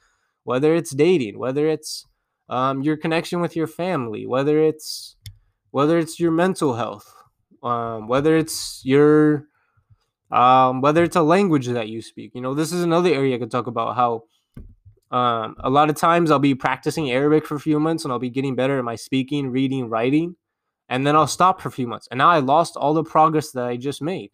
whether 0.44 0.76
it's 0.76 0.92
dating, 0.92 1.38
whether 1.40 1.68
it's 1.68 2.06
um, 2.50 2.82
your 2.82 2.98
connection 2.98 3.42
with 3.42 3.56
your 3.56 3.68
family, 3.68 4.26
whether 4.26 4.60
it's 4.60 5.16
whether 5.72 5.98
it's 5.98 6.20
your 6.20 6.32
mental 6.32 6.76
health, 6.76 7.14
um, 7.64 8.08
whether 8.08 8.38
it's 8.38 8.82
your 8.84 9.48
um, 10.32 10.82
whether 10.82 11.04
it's 11.04 11.16
a 11.16 11.22
language 11.22 11.68
that 11.68 11.90
you 11.90 12.02
speak. 12.02 12.32
You 12.34 12.42
know, 12.42 12.54
this 12.54 12.72
is 12.72 12.84
another 12.84 13.10
area 13.10 13.36
I 13.36 13.40
could 13.40 13.52
talk 13.52 13.68
about 13.68 13.96
how 13.96 14.24
um, 15.12 15.56
a 15.60 15.70
lot 15.70 15.90
of 15.90 15.96
times 15.96 16.32
I'll 16.32 16.40
be 16.40 16.56
practicing 16.56 17.12
Arabic 17.12 17.46
for 17.46 17.56
a 17.56 17.60
few 17.60 17.80
months 17.80 18.04
and 18.04 18.12
I'll 18.12 18.20
be 18.20 18.32
getting 18.32 18.56
better 18.56 18.80
at 18.80 18.84
my 18.84 18.96
speaking, 18.96 19.52
reading, 19.52 19.88
writing, 19.88 20.36
and 20.90 21.06
then 21.06 21.16
I'll 21.16 21.28
stop 21.28 21.62
for 21.62 21.70
a 21.70 21.72
few 21.72 21.88
months. 21.88 22.08
And 22.10 22.18
now 22.18 22.30
I 22.30 22.40
lost 22.40 22.76
all 22.76 22.96
the 22.96 23.04
progress 23.04 23.52
that 23.52 23.66
I 23.66 23.78
just 23.78 24.02
made. 24.02 24.32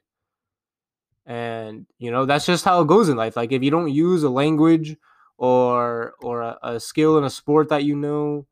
And 1.26 1.86
you 2.00 2.12
know, 2.12 2.26
that's 2.26 2.46
just 2.46 2.64
how 2.64 2.82
it 2.82 2.88
goes 2.88 3.10
in 3.10 3.18
life. 3.18 3.36
Like 3.36 3.52
if 3.52 3.62
you 3.62 3.70
don't 3.70 3.92
use 3.92 4.24
a 4.24 4.30
language 4.30 4.96
or 5.40 6.16
or 6.22 6.42
a, 6.42 6.60
a 6.62 6.80
skill 6.80 7.18
in 7.18 7.24
a 7.24 7.30
sport 7.30 7.70
that 7.70 7.86
you 7.86 7.96
know, 7.96 8.46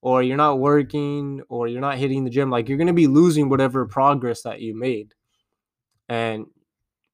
or 0.00 0.22
you're 0.22 0.38
not 0.38 0.58
working 0.58 1.42
or 1.50 1.68
you're 1.68 1.82
not 1.82 1.98
hitting 1.98 2.24
the 2.24 2.30
gym 2.30 2.50
like 2.50 2.66
you're 2.66 2.78
going 2.78 2.86
to 2.86 2.94
be 2.94 3.06
losing 3.06 3.50
whatever 3.50 3.86
progress 3.86 4.42
that 4.42 4.60
you 4.60 4.74
made. 4.74 5.14
And 6.08 6.46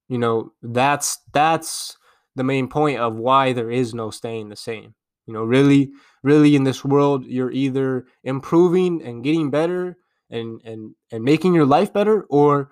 you 0.08 0.18
know 0.18 0.52
that's 0.62 1.18
that's 1.32 1.98
the 2.36 2.44
main 2.44 2.68
point 2.68 3.00
of 3.00 3.16
why 3.16 3.52
there 3.52 3.70
is 3.70 3.92
no 3.92 4.10
staying 4.10 4.48
the 4.48 4.56
same. 4.56 4.94
You 5.26 5.34
know 5.34 5.42
really 5.42 5.90
really 6.22 6.54
in 6.54 6.62
this 6.62 6.84
world 6.84 7.26
you're 7.26 7.50
either 7.50 8.06
improving 8.22 9.02
and 9.02 9.24
getting 9.24 9.50
better 9.50 9.96
and 10.30 10.60
and 10.64 10.94
and 11.10 11.24
making 11.24 11.52
your 11.52 11.66
life 11.66 11.92
better 11.92 12.22
or 12.30 12.70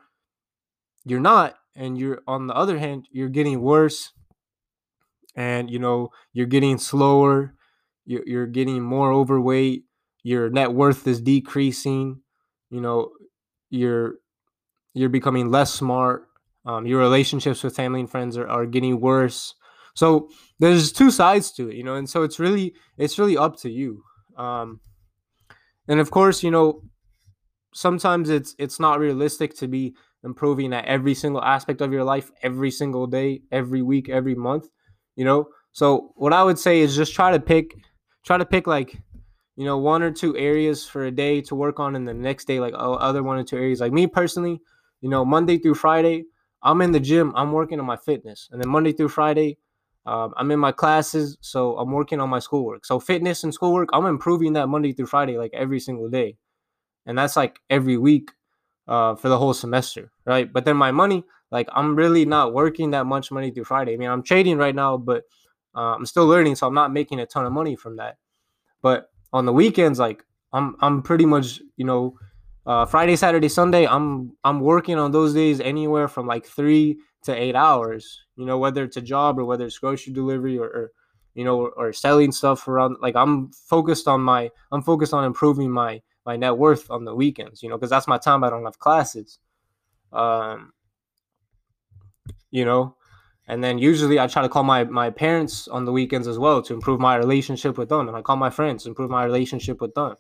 you're 1.04 1.20
not. 1.20 1.56
And 1.76 1.99
you're 1.99 2.23
on 2.28 2.46
the 2.46 2.54
other 2.54 2.78
hand 2.78 3.08
you're 3.11 3.28
getting 3.28 3.61
worse 3.61 4.12
and 5.36 5.70
you 5.70 5.78
know 5.78 6.10
you're 6.32 6.46
getting 6.46 6.78
slower 6.78 7.54
you're, 8.06 8.22
you're 8.26 8.46
getting 8.46 8.82
more 8.82 9.12
overweight 9.12 9.84
your 10.22 10.50
net 10.50 10.72
worth 10.72 11.06
is 11.06 11.20
decreasing 11.20 12.20
you 12.70 12.80
know 12.80 13.10
you're 13.70 14.14
you're 14.94 15.08
becoming 15.08 15.50
less 15.50 15.72
smart 15.72 16.28
um, 16.66 16.86
your 16.86 16.98
relationships 17.00 17.62
with 17.62 17.76
family 17.76 18.00
and 18.00 18.10
friends 18.10 18.36
are, 18.36 18.48
are 18.48 18.66
getting 18.66 19.00
worse. 19.00 19.54
So 19.94 20.30
there's 20.58 20.92
two 20.92 21.10
sides 21.10 21.52
to 21.52 21.68
it 21.68 21.76
you 21.76 21.84
know 21.84 21.94
and 21.94 22.08
so 22.08 22.22
it's 22.22 22.38
really 22.40 22.74
it's 22.98 23.18
really 23.18 23.36
up 23.36 23.56
to 23.60 23.70
you 23.70 24.02
um, 24.36 24.80
and 25.88 26.00
of 26.00 26.10
course 26.10 26.42
you 26.42 26.50
know 26.50 26.82
sometimes 27.72 28.30
it's 28.30 28.54
it's 28.58 28.80
not 28.80 28.98
realistic 28.98 29.54
to 29.56 29.68
be 29.68 29.94
improving 30.24 30.72
at 30.72 30.84
every 30.86 31.14
single 31.14 31.42
aspect 31.42 31.80
of 31.80 31.92
your 31.92 32.04
life 32.04 32.30
every 32.42 32.70
single 32.70 33.06
day 33.06 33.42
every 33.52 33.82
week 33.82 34.08
every 34.08 34.34
month 34.34 34.68
you 35.16 35.25
know 35.25 35.49
so 35.73 36.12
what 36.16 36.33
i 36.33 36.42
would 36.42 36.59
say 36.59 36.80
is 36.80 36.97
just 36.97 37.14
try 37.14 37.30
to 37.30 37.40
pick 37.40 37.75
try 38.25 38.37
to 38.38 38.44
pick 38.44 38.66
like 38.66 39.00
you 39.56 39.64
know, 39.64 39.78
one 39.78 40.02
or 40.02 40.11
two 40.11 40.37
areas 40.37 40.85
for 40.85 41.04
a 41.04 41.11
day 41.11 41.40
to 41.42 41.54
work 41.54 41.78
on, 41.78 41.94
and 41.94 42.06
the 42.06 42.14
next 42.14 42.47
day, 42.47 42.59
like 42.59 42.75
other 42.76 43.23
one 43.23 43.38
or 43.38 43.44
two 43.44 43.56
areas. 43.56 43.80
Like 43.80 43.92
me 43.92 44.06
personally, 44.06 44.61
you 45.00 45.09
know, 45.09 45.25
Monday 45.25 45.59
through 45.59 45.75
Friday, 45.75 46.25
I'm 46.62 46.80
in 46.80 46.92
the 46.92 47.00
gym, 47.00 47.33
I'm 47.37 47.52
working 47.52 47.78
on 47.78 47.87
my 47.87 47.97
fitness. 47.97 48.49
And 48.50 48.61
then 48.61 48.68
Monday 48.68 48.92
through 48.92 49.11
Friday, 49.11 49.59
um, 50.06 50.35
I'm 50.37 50.50
in 50.50 50.59
my 50.59 50.73
classes, 50.73 51.37
so 51.40 51.78
I'm 51.78 51.92
working 51.92 52.21
on 52.21 52.28
my 52.28 52.40
schoolwork. 52.40 52.85
So 52.85 52.99
fitness 52.99 53.44
and 53.44 53.54
schoolwork, 53.54 53.90
I'm 53.92 54.06
improving 54.06 54.54
that 54.54 54.68
Monday 54.68 54.92
through 54.92 55.06
Friday, 55.06 55.38
like 55.38 55.52
every 55.54 55.78
single 55.78 56.09
day. 56.09 56.37
And 57.06 57.16
that's 57.16 57.37
like 57.37 57.61
every 57.71 57.97
week 57.97 58.30
uh, 58.88 59.14
for 59.14 59.28
the 59.28 59.38
whole 59.38 59.54
semester, 59.54 60.11
right? 60.25 60.52
But 60.52 60.64
then 60.64 60.76
my 60.76 60.90
money, 60.90 61.25
like 61.54 61.68
I'm 61.73 61.94
really 61.94 62.25
not 62.25 62.52
working 62.52 62.90
that 62.90 63.06
much 63.06 63.30
Monday 63.30 63.52
through 63.52 63.64
Friday. 63.64 63.94
I 63.94 63.96
mean, 63.96 64.11
I'm 64.11 64.25
trading 64.25 64.58
right 64.58 64.75
now, 64.75 64.96
but 64.96 65.23
uh, 65.76 65.94
I'm 65.94 66.04
still 66.04 66.26
learning, 66.26 66.56
so 66.56 66.66
I'm 66.66 66.75
not 66.75 66.92
making 66.92 67.20
a 67.20 67.26
ton 67.26 67.46
of 67.46 67.52
money 67.52 67.76
from 67.76 67.96
that. 67.99 68.16
But 68.82 69.08
on 69.32 69.46
the 69.46 69.52
weekends, 69.52 70.00
like 70.00 70.25
I'm 70.52 70.75
I'm 70.80 71.00
pretty 71.00 71.25
much 71.25 71.61
you 71.76 71.87
know 71.87 72.18
uh, 72.66 72.87
Friday, 72.87 73.14
Saturday, 73.14 73.49
Sunday. 73.49 73.87
I'm 73.87 74.32
I'm 74.42 74.58
working 74.58 74.99
on 74.99 75.12
those 75.12 75.32
days 75.32 75.61
anywhere 75.61 76.08
from 76.08 76.26
like 76.26 76.44
three 76.44 76.99
to 77.23 77.32
eight 77.32 77.54
hours. 77.54 78.26
You 78.37 78.46
know 78.46 78.58
whether 78.58 78.82
it's 78.82 78.96
a 78.96 79.02
job 79.14 79.38
or 79.38 79.44
whether 79.44 79.64
it's 79.64 79.78
grocery 79.78 80.12
delivery 80.12 80.58
or, 80.58 80.66
or 80.66 80.90
you 81.34 81.44
know 81.44 81.56
or, 81.61 81.70
or 81.70 81.92
selling 81.92 82.32
stuff 82.32 82.66
around. 82.66 82.96
Like 83.00 83.14
I'm 83.14 83.52
focused 83.52 84.08
on 84.08 84.23
my 84.23 84.50
I'm 84.73 84.82
focused 84.82 85.14
on 85.14 85.25
improving 85.25 85.70
my 85.70 86.02
my 86.26 86.34
net 86.37 86.58
worth 86.58 86.90
on 86.90 87.04
the 87.04 87.14
weekends, 87.14 87.62
you 87.62 87.68
know, 87.68 87.76
because 87.76 87.90
that's 87.90 88.08
my 88.08 88.18
time 88.18 88.42
I 88.42 88.50
don't 88.50 88.64
have 88.64 88.80
classes. 88.80 89.38
Um, 90.12 90.74
you 92.50 92.64
know, 92.64 92.97
and 93.47 93.62
then 93.62 93.78
usually 93.78 94.19
I 94.19 94.26
try 94.26 94.43
to 94.43 94.49
call 94.49 94.62
my 94.62 94.85
my 94.85 95.11
parents 95.11 95.69
on 95.69 95.85
the 95.85 95.93
weekends 95.93 96.26
as 96.26 96.38
well 96.38 96.62
to 96.62 96.75
improve 96.75 97.00
my 97.00 97.16
relationship 97.16 97.76
with 97.76 97.88
them, 97.88 98.09
and 98.09 98.16
I 98.16 98.23
call 98.23 98.37
my 98.37 98.50
friends 98.50 98.85
to 98.85 98.90
improve 98.90 99.11
my 99.11 99.25
relationship 99.25 99.81
with 99.81 99.95
them. 99.95 100.16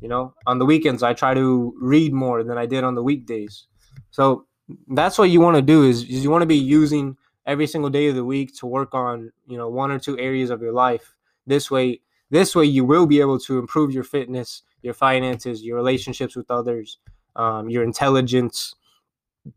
You 0.00 0.08
know, 0.08 0.34
on 0.46 0.58
the 0.58 0.66
weekends 0.66 1.02
I 1.02 1.14
try 1.14 1.34
to 1.34 1.74
read 1.80 2.12
more 2.12 2.42
than 2.42 2.58
I 2.58 2.66
did 2.66 2.84
on 2.84 2.94
the 2.94 3.02
weekdays. 3.02 3.66
So 4.10 4.46
that's 4.88 5.18
what 5.18 5.30
you 5.30 5.40
want 5.40 5.56
to 5.56 5.62
do 5.62 5.84
is, 5.84 6.02
is 6.04 6.22
you 6.22 6.30
want 6.30 6.42
to 6.42 6.46
be 6.46 6.56
using 6.56 7.16
every 7.46 7.66
single 7.66 7.90
day 7.90 8.08
of 8.08 8.14
the 8.14 8.24
week 8.24 8.54
to 8.58 8.66
work 8.66 8.94
on 8.94 9.32
you 9.46 9.56
know 9.56 9.68
one 9.68 9.90
or 9.90 9.98
two 9.98 10.18
areas 10.18 10.50
of 10.50 10.62
your 10.62 10.72
life. 10.72 11.14
This 11.46 11.70
way, 11.70 12.00
this 12.30 12.54
way 12.54 12.64
you 12.64 12.84
will 12.84 13.06
be 13.06 13.20
able 13.20 13.38
to 13.40 13.58
improve 13.58 13.92
your 13.92 14.04
fitness, 14.04 14.62
your 14.82 14.94
finances, 14.94 15.62
your 15.62 15.76
relationships 15.76 16.36
with 16.36 16.50
others, 16.50 16.98
um, 17.36 17.68
your 17.68 17.82
intelligence, 17.82 18.74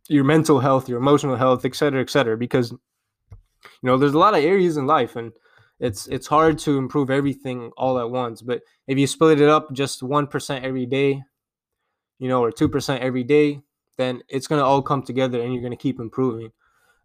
your 0.08 0.24
mental 0.24 0.60
health, 0.60 0.88
your 0.88 1.00
emotional 1.00 1.36
health, 1.36 1.66
et 1.66 1.76
cetera, 1.76 2.02
et 2.02 2.10
cetera. 2.10 2.38
Because 2.38 2.74
you 3.82 3.88
know 3.88 3.98
there's 3.98 4.14
a 4.14 4.20
lot 4.20 4.34
of 4.34 4.44
areas 4.44 4.78
in 4.78 4.86
life 4.86 5.16
and 5.16 5.32
it's 5.80 6.08
it's 6.08 6.28
hard 6.28 6.58
to 6.60 6.78
improve 6.78 7.10
everything 7.10 7.72
all 7.78 8.00
at 8.00 8.10
once 8.10 8.42
but 8.42 8.62
if 8.88 8.98
you 8.98 9.08
split 9.08 9.42
it 9.42 9.50
up 9.50 9.72
just 9.74 10.02
1% 10.02 10.64
every 10.64 10.86
day 10.86 11.22
you 12.20 12.28
know 12.28 12.44
or 12.44 12.52
2% 12.52 13.00
every 13.00 13.24
day 13.24 13.60
then 13.98 14.22
it's 14.28 14.48
going 14.48 14.60
to 14.60 14.66
all 14.66 14.82
come 14.82 15.04
together 15.04 15.42
and 15.42 15.54
you're 15.54 15.62
going 15.62 15.72
to 15.72 15.78
keep 15.78 16.00
improving 16.00 16.52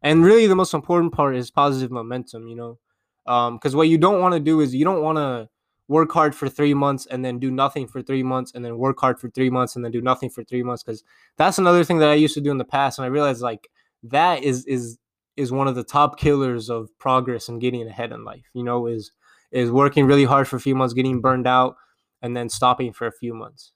and 0.03 0.25
really 0.25 0.47
the 0.47 0.57
most 0.57 0.75
important 0.75 1.13
part 1.13 1.37
is 1.37 1.51
positive 1.51 1.91
momentum 1.91 2.47
you 2.47 2.57
know 2.57 2.79
because 3.25 3.75
um, 3.75 3.79
what 3.79 3.89
you 3.89 3.99
don't 3.99 4.21
want 4.21 4.33
to 4.33 4.41
do 4.41 4.61
is 4.61 4.75
you 4.75 4.85
don't 4.85 5.03
want 5.03 5.17
to 5.17 5.49
work 5.89 6.13
hard 6.13 6.35
for 6.35 6.49
three 6.49 6.75
months 6.75 7.07
and 7.07 7.25
then 7.25 7.39
do 7.39 7.51
nothing 7.51 7.87
for 7.87 8.03
three 8.03 8.23
months 8.23 8.53
and 8.55 8.65
then 8.65 8.79
work 8.79 8.99
hard 9.01 9.19
for 9.19 9.31
three 9.31 9.51
months 9.51 9.75
and 9.75 9.85
then 9.85 9.91
do 9.91 10.03
nothing 10.03 10.29
for 10.31 10.45
three 10.45 10.63
months 10.63 10.83
because 10.83 11.03
that's 11.37 11.59
another 11.59 11.83
thing 11.83 11.99
that 11.99 12.11
i 12.11 12.15
used 12.15 12.35
to 12.35 12.41
do 12.41 12.51
in 12.51 12.59
the 12.59 12.65
past 12.65 12.99
and 12.99 13.07
i 13.07 13.09
realized 13.09 13.41
like 13.41 13.69
that 14.03 14.43
is 14.43 14.65
is 14.67 14.99
is 15.39 15.53
one 15.53 15.69
of 15.69 15.77
the 15.77 15.85
top 15.85 16.19
killers 16.19 16.69
of 16.69 16.91
progress 16.99 17.49
and 17.49 17.61
getting 17.61 17.87
ahead 17.87 18.13
in 18.13 18.25
life. 18.25 18.51
You 18.53 18.65
know, 18.65 18.87
is 18.87 19.13
is 19.53 19.71
working 19.71 20.05
really 20.05 20.25
hard 20.25 20.47
for 20.47 20.57
a 20.57 20.61
few 20.61 20.75
months, 20.75 20.93
getting 20.93 21.21
burned 21.21 21.47
out, 21.47 21.77
and 22.21 22.37
then 22.37 22.49
stopping 22.49 22.93
for 22.93 23.07
a 23.07 23.13
few 23.13 23.33
months. 23.33 23.73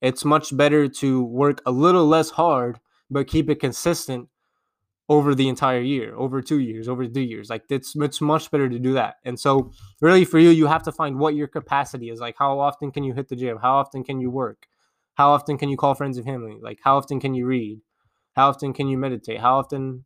It's 0.00 0.24
much 0.24 0.56
better 0.56 0.88
to 0.88 1.22
work 1.24 1.60
a 1.66 1.72
little 1.72 2.06
less 2.06 2.30
hard, 2.30 2.78
but 3.10 3.26
keep 3.26 3.50
it 3.50 3.60
consistent 3.60 4.28
over 5.08 5.34
the 5.34 5.48
entire 5.48 5.80
year, 5.80 6.14
over 6.16 6.40
two 6.40 6.60
years, 6.60 6.88
over 6.88 7.06
three 7.06 7.24
years. 7.24 7.50
Like 7.50 7.64
it's 7.68 7.94
it's 7.96 8.20
much 8.20 8.50
better 8.50 8.68
to 8.68 8.78
do 8.78 8.94
that. 8.94 9.16
And 9.24 9.38
so 9.38 9.72
really 10.00 10.24
for 10.24 10.38
you, 10.38 10.50
you 10.50 10.66
have 10.66 10.82
to 10.84 10.92
find 10.92 11.18
what 11.18 11.34
your 11.34 11.46
capacity 11.48 12.10
is. 12.10 12.20
Like 12.20 12.36
how 12.38 12.58
often 12.58 12.90
can 12.90 13.04
you 13.04 13.12
hit 13.14 13.28
the 13.28 13.36
gym? 13.36 13.58
How 13.60 13.74
often 13.76 14.04
can 14.04 14.20
you 14.20 14.30
work? 14.30 14.66
How 15.14 15.30
often 15.30 15.58
can 15.58 15.68
you 15.68 15.76
call 15.76 15.94
friends 15.94 16.16
and 16.16 16.26
family? 16.26 16.56
Like 16.60 16.80
how 16.82 16.96
often 16.96 17.20
can 17.20 17.34
you 17.34 17.46
read? 17.46 17.80
How 18.34 18.48
often 18.48 18.72
can 18.72 18.88
you 18.88 18.98
meditate? 18.98 19.40
How 19.40 19.58
often 19.58 20.04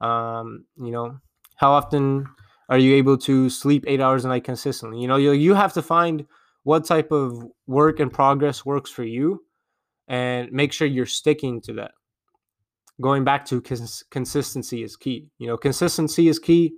um, 0.00 0.64
you 0.76 0.90
know, 0.92 1.18
how 1.56 1.72
often 1.72 2.26
are 2.68 2.78
you 2.78 2.94
able 2.94 3.16
to 3.18 3.48
sleep 3.48 3.84
eight 3.86 4.00
hours 4.00 4.24
a 4.24 4.28
night 4.28 4.44
consistently? 4.44 5.00
You 5.00 5.08
know, 5.08 5.16
you, 5.16 5.32
you 5.32 5.54
have 5.54 5.72
to 5.74 5.82
find 5.82 6.26
what 6.64 6.84
type 6.84 7.12
of 7.12 7.44
work 7.66 8.00
and 8.00 8.12
progress 8.12 8.64
works 8.64 8.90
for 8.90 9.04
you 9.04 9.44
and 10.08 10.52
make 10.52 10.72
sure 10.72 10.86
you're 10.86 11.06
sticking 11.06 11.60
to 11.62 11.72
that. 11.74 11.92
Going 13.00 13.24
back 13.24 13.44
to 13.46 13.60
cons- 13.60 14.04
consistency 14.10 14.82
is 14.82 14.96
key. 14.96 15.28
You 15.38 15.48
know, 15.48 15.56
consistency 15.56 16.28
is 16.28 16.38
key. 16.38 16.74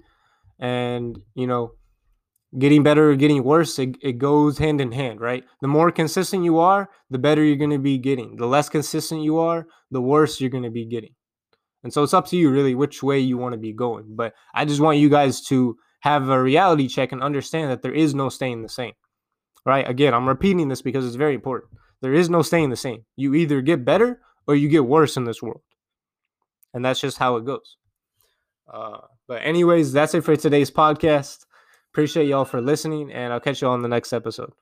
And, 0.59 1.19
you 1.35 1.47
know, 1.47 1.73
getting 2.59 2.83
better 2.83 3.11
or 3.11 3.17
getting 3.17 3.45
worse, 3.45 3.79
it, 3.79 3.97
it 4.03 4.19
goes 4.19 4.59
hand 4.59 4.81
in 4.81 4.93
hand, 4.93 5.21
right? 5.21 5.45
The 5.61 5.69
more 5.69 5.93
consistent 5.93 6.45
you 6.45 6.59
are, 6.59 6.89
the 7.11 7.19
better 7.19 7.45
you're 7.45 7.57
going 7.57 7.71
to 7.71 7.79
be 7.79 7.99
getting. 7.99 8.37
The 8.37 8.47
less 8.47 8.69
consistent 8.69 9.23
you 9.23 9.39
are, 9.39 9.67
the 9.91 10.01
worse 10.01 10.41
you're 10.41 10.51
going 10.51 10.65
to 10.65 10.71
be 10.71 10.87
getting. 10.87 11.15
And 11.85 11.93
so 11.93 12.03
it's 12.03 12.15
up 12.15 12.27
to 12.29 12.37
you 12.37 12.51
really 12.51 12.75
which 12.75 13.03
way 13.03 13.19
you 13.21 13.39
want 13.39 13.53
to 13.53 13.59
be 13.59 13.73
going. 13.73 14.07
But 14.17 14.35
I 14.55 14.65
just 14.65 14.81
want 14.81 14.99
you 14.99 15.09
guys 15.09 15.41
to 15.43 15.77
have 16.01 16.29
a 16.29 16.43
reality 16.43 16.89
check 16.89 17.13
and 17.13 17.23
understand 17.23 17.71
that 17.71 17.83
there 17.83 17.95
is 17.95 18.15
no 18.15 18.29
staying 18.29 18.63
the 18.63 18.69
same. 18.69 18.95
Right? 19.65 19.89
Again, 19.89 20.15
I'm 20.15 20.29
repeating 20.29 20.69
this 20.69 20.83
because 20.83 21.07
it's 21.07 21.17
very 21.17 21.35
important. 21.35 21.73
There 22.01 22.15
is 22.15 22.31
no 22.31 22.43
staying 22.43 22.71
the 22.71 22.77
same. 22.77 23.05
You 23.17 23.35
either 23.35 23.61
get 23.61 23.85
better 23.85 24.21
or 24.47 24.55
you 24.55 24.69
get 24.69 24.87
worse 24.87 25.17
in 25.17 25.25
this 25.25 25.43
world. 25.43 25.61
And 26.75 26.85
that's 26.85 27.01
just 27.01 27.19
how 27.19 27.37
it 27.37 27.45
goes. 27.45 27.77
Uh, 28.73 28.99
but, 29.27 29.43
anyways, 29.43 29.93
that's 29.93 30.15
it 30.15 30.23
for 30.23 30.37
today's 30.37 30.71
podcast. 30.71 31.47
Appreciate 31.93 32.29
y'all 32.29 32.45
for 32.45 32.61
listening, 32.61 33.11
and 33.13 33.33
I'll 33.33 33.41
catch 33.41 33.63
you 33.63 33.69
all 33.69 33.75
on 33.75 33.83
the 33.83 33.89
next 33.89 34.13
episode. 34.13 34.53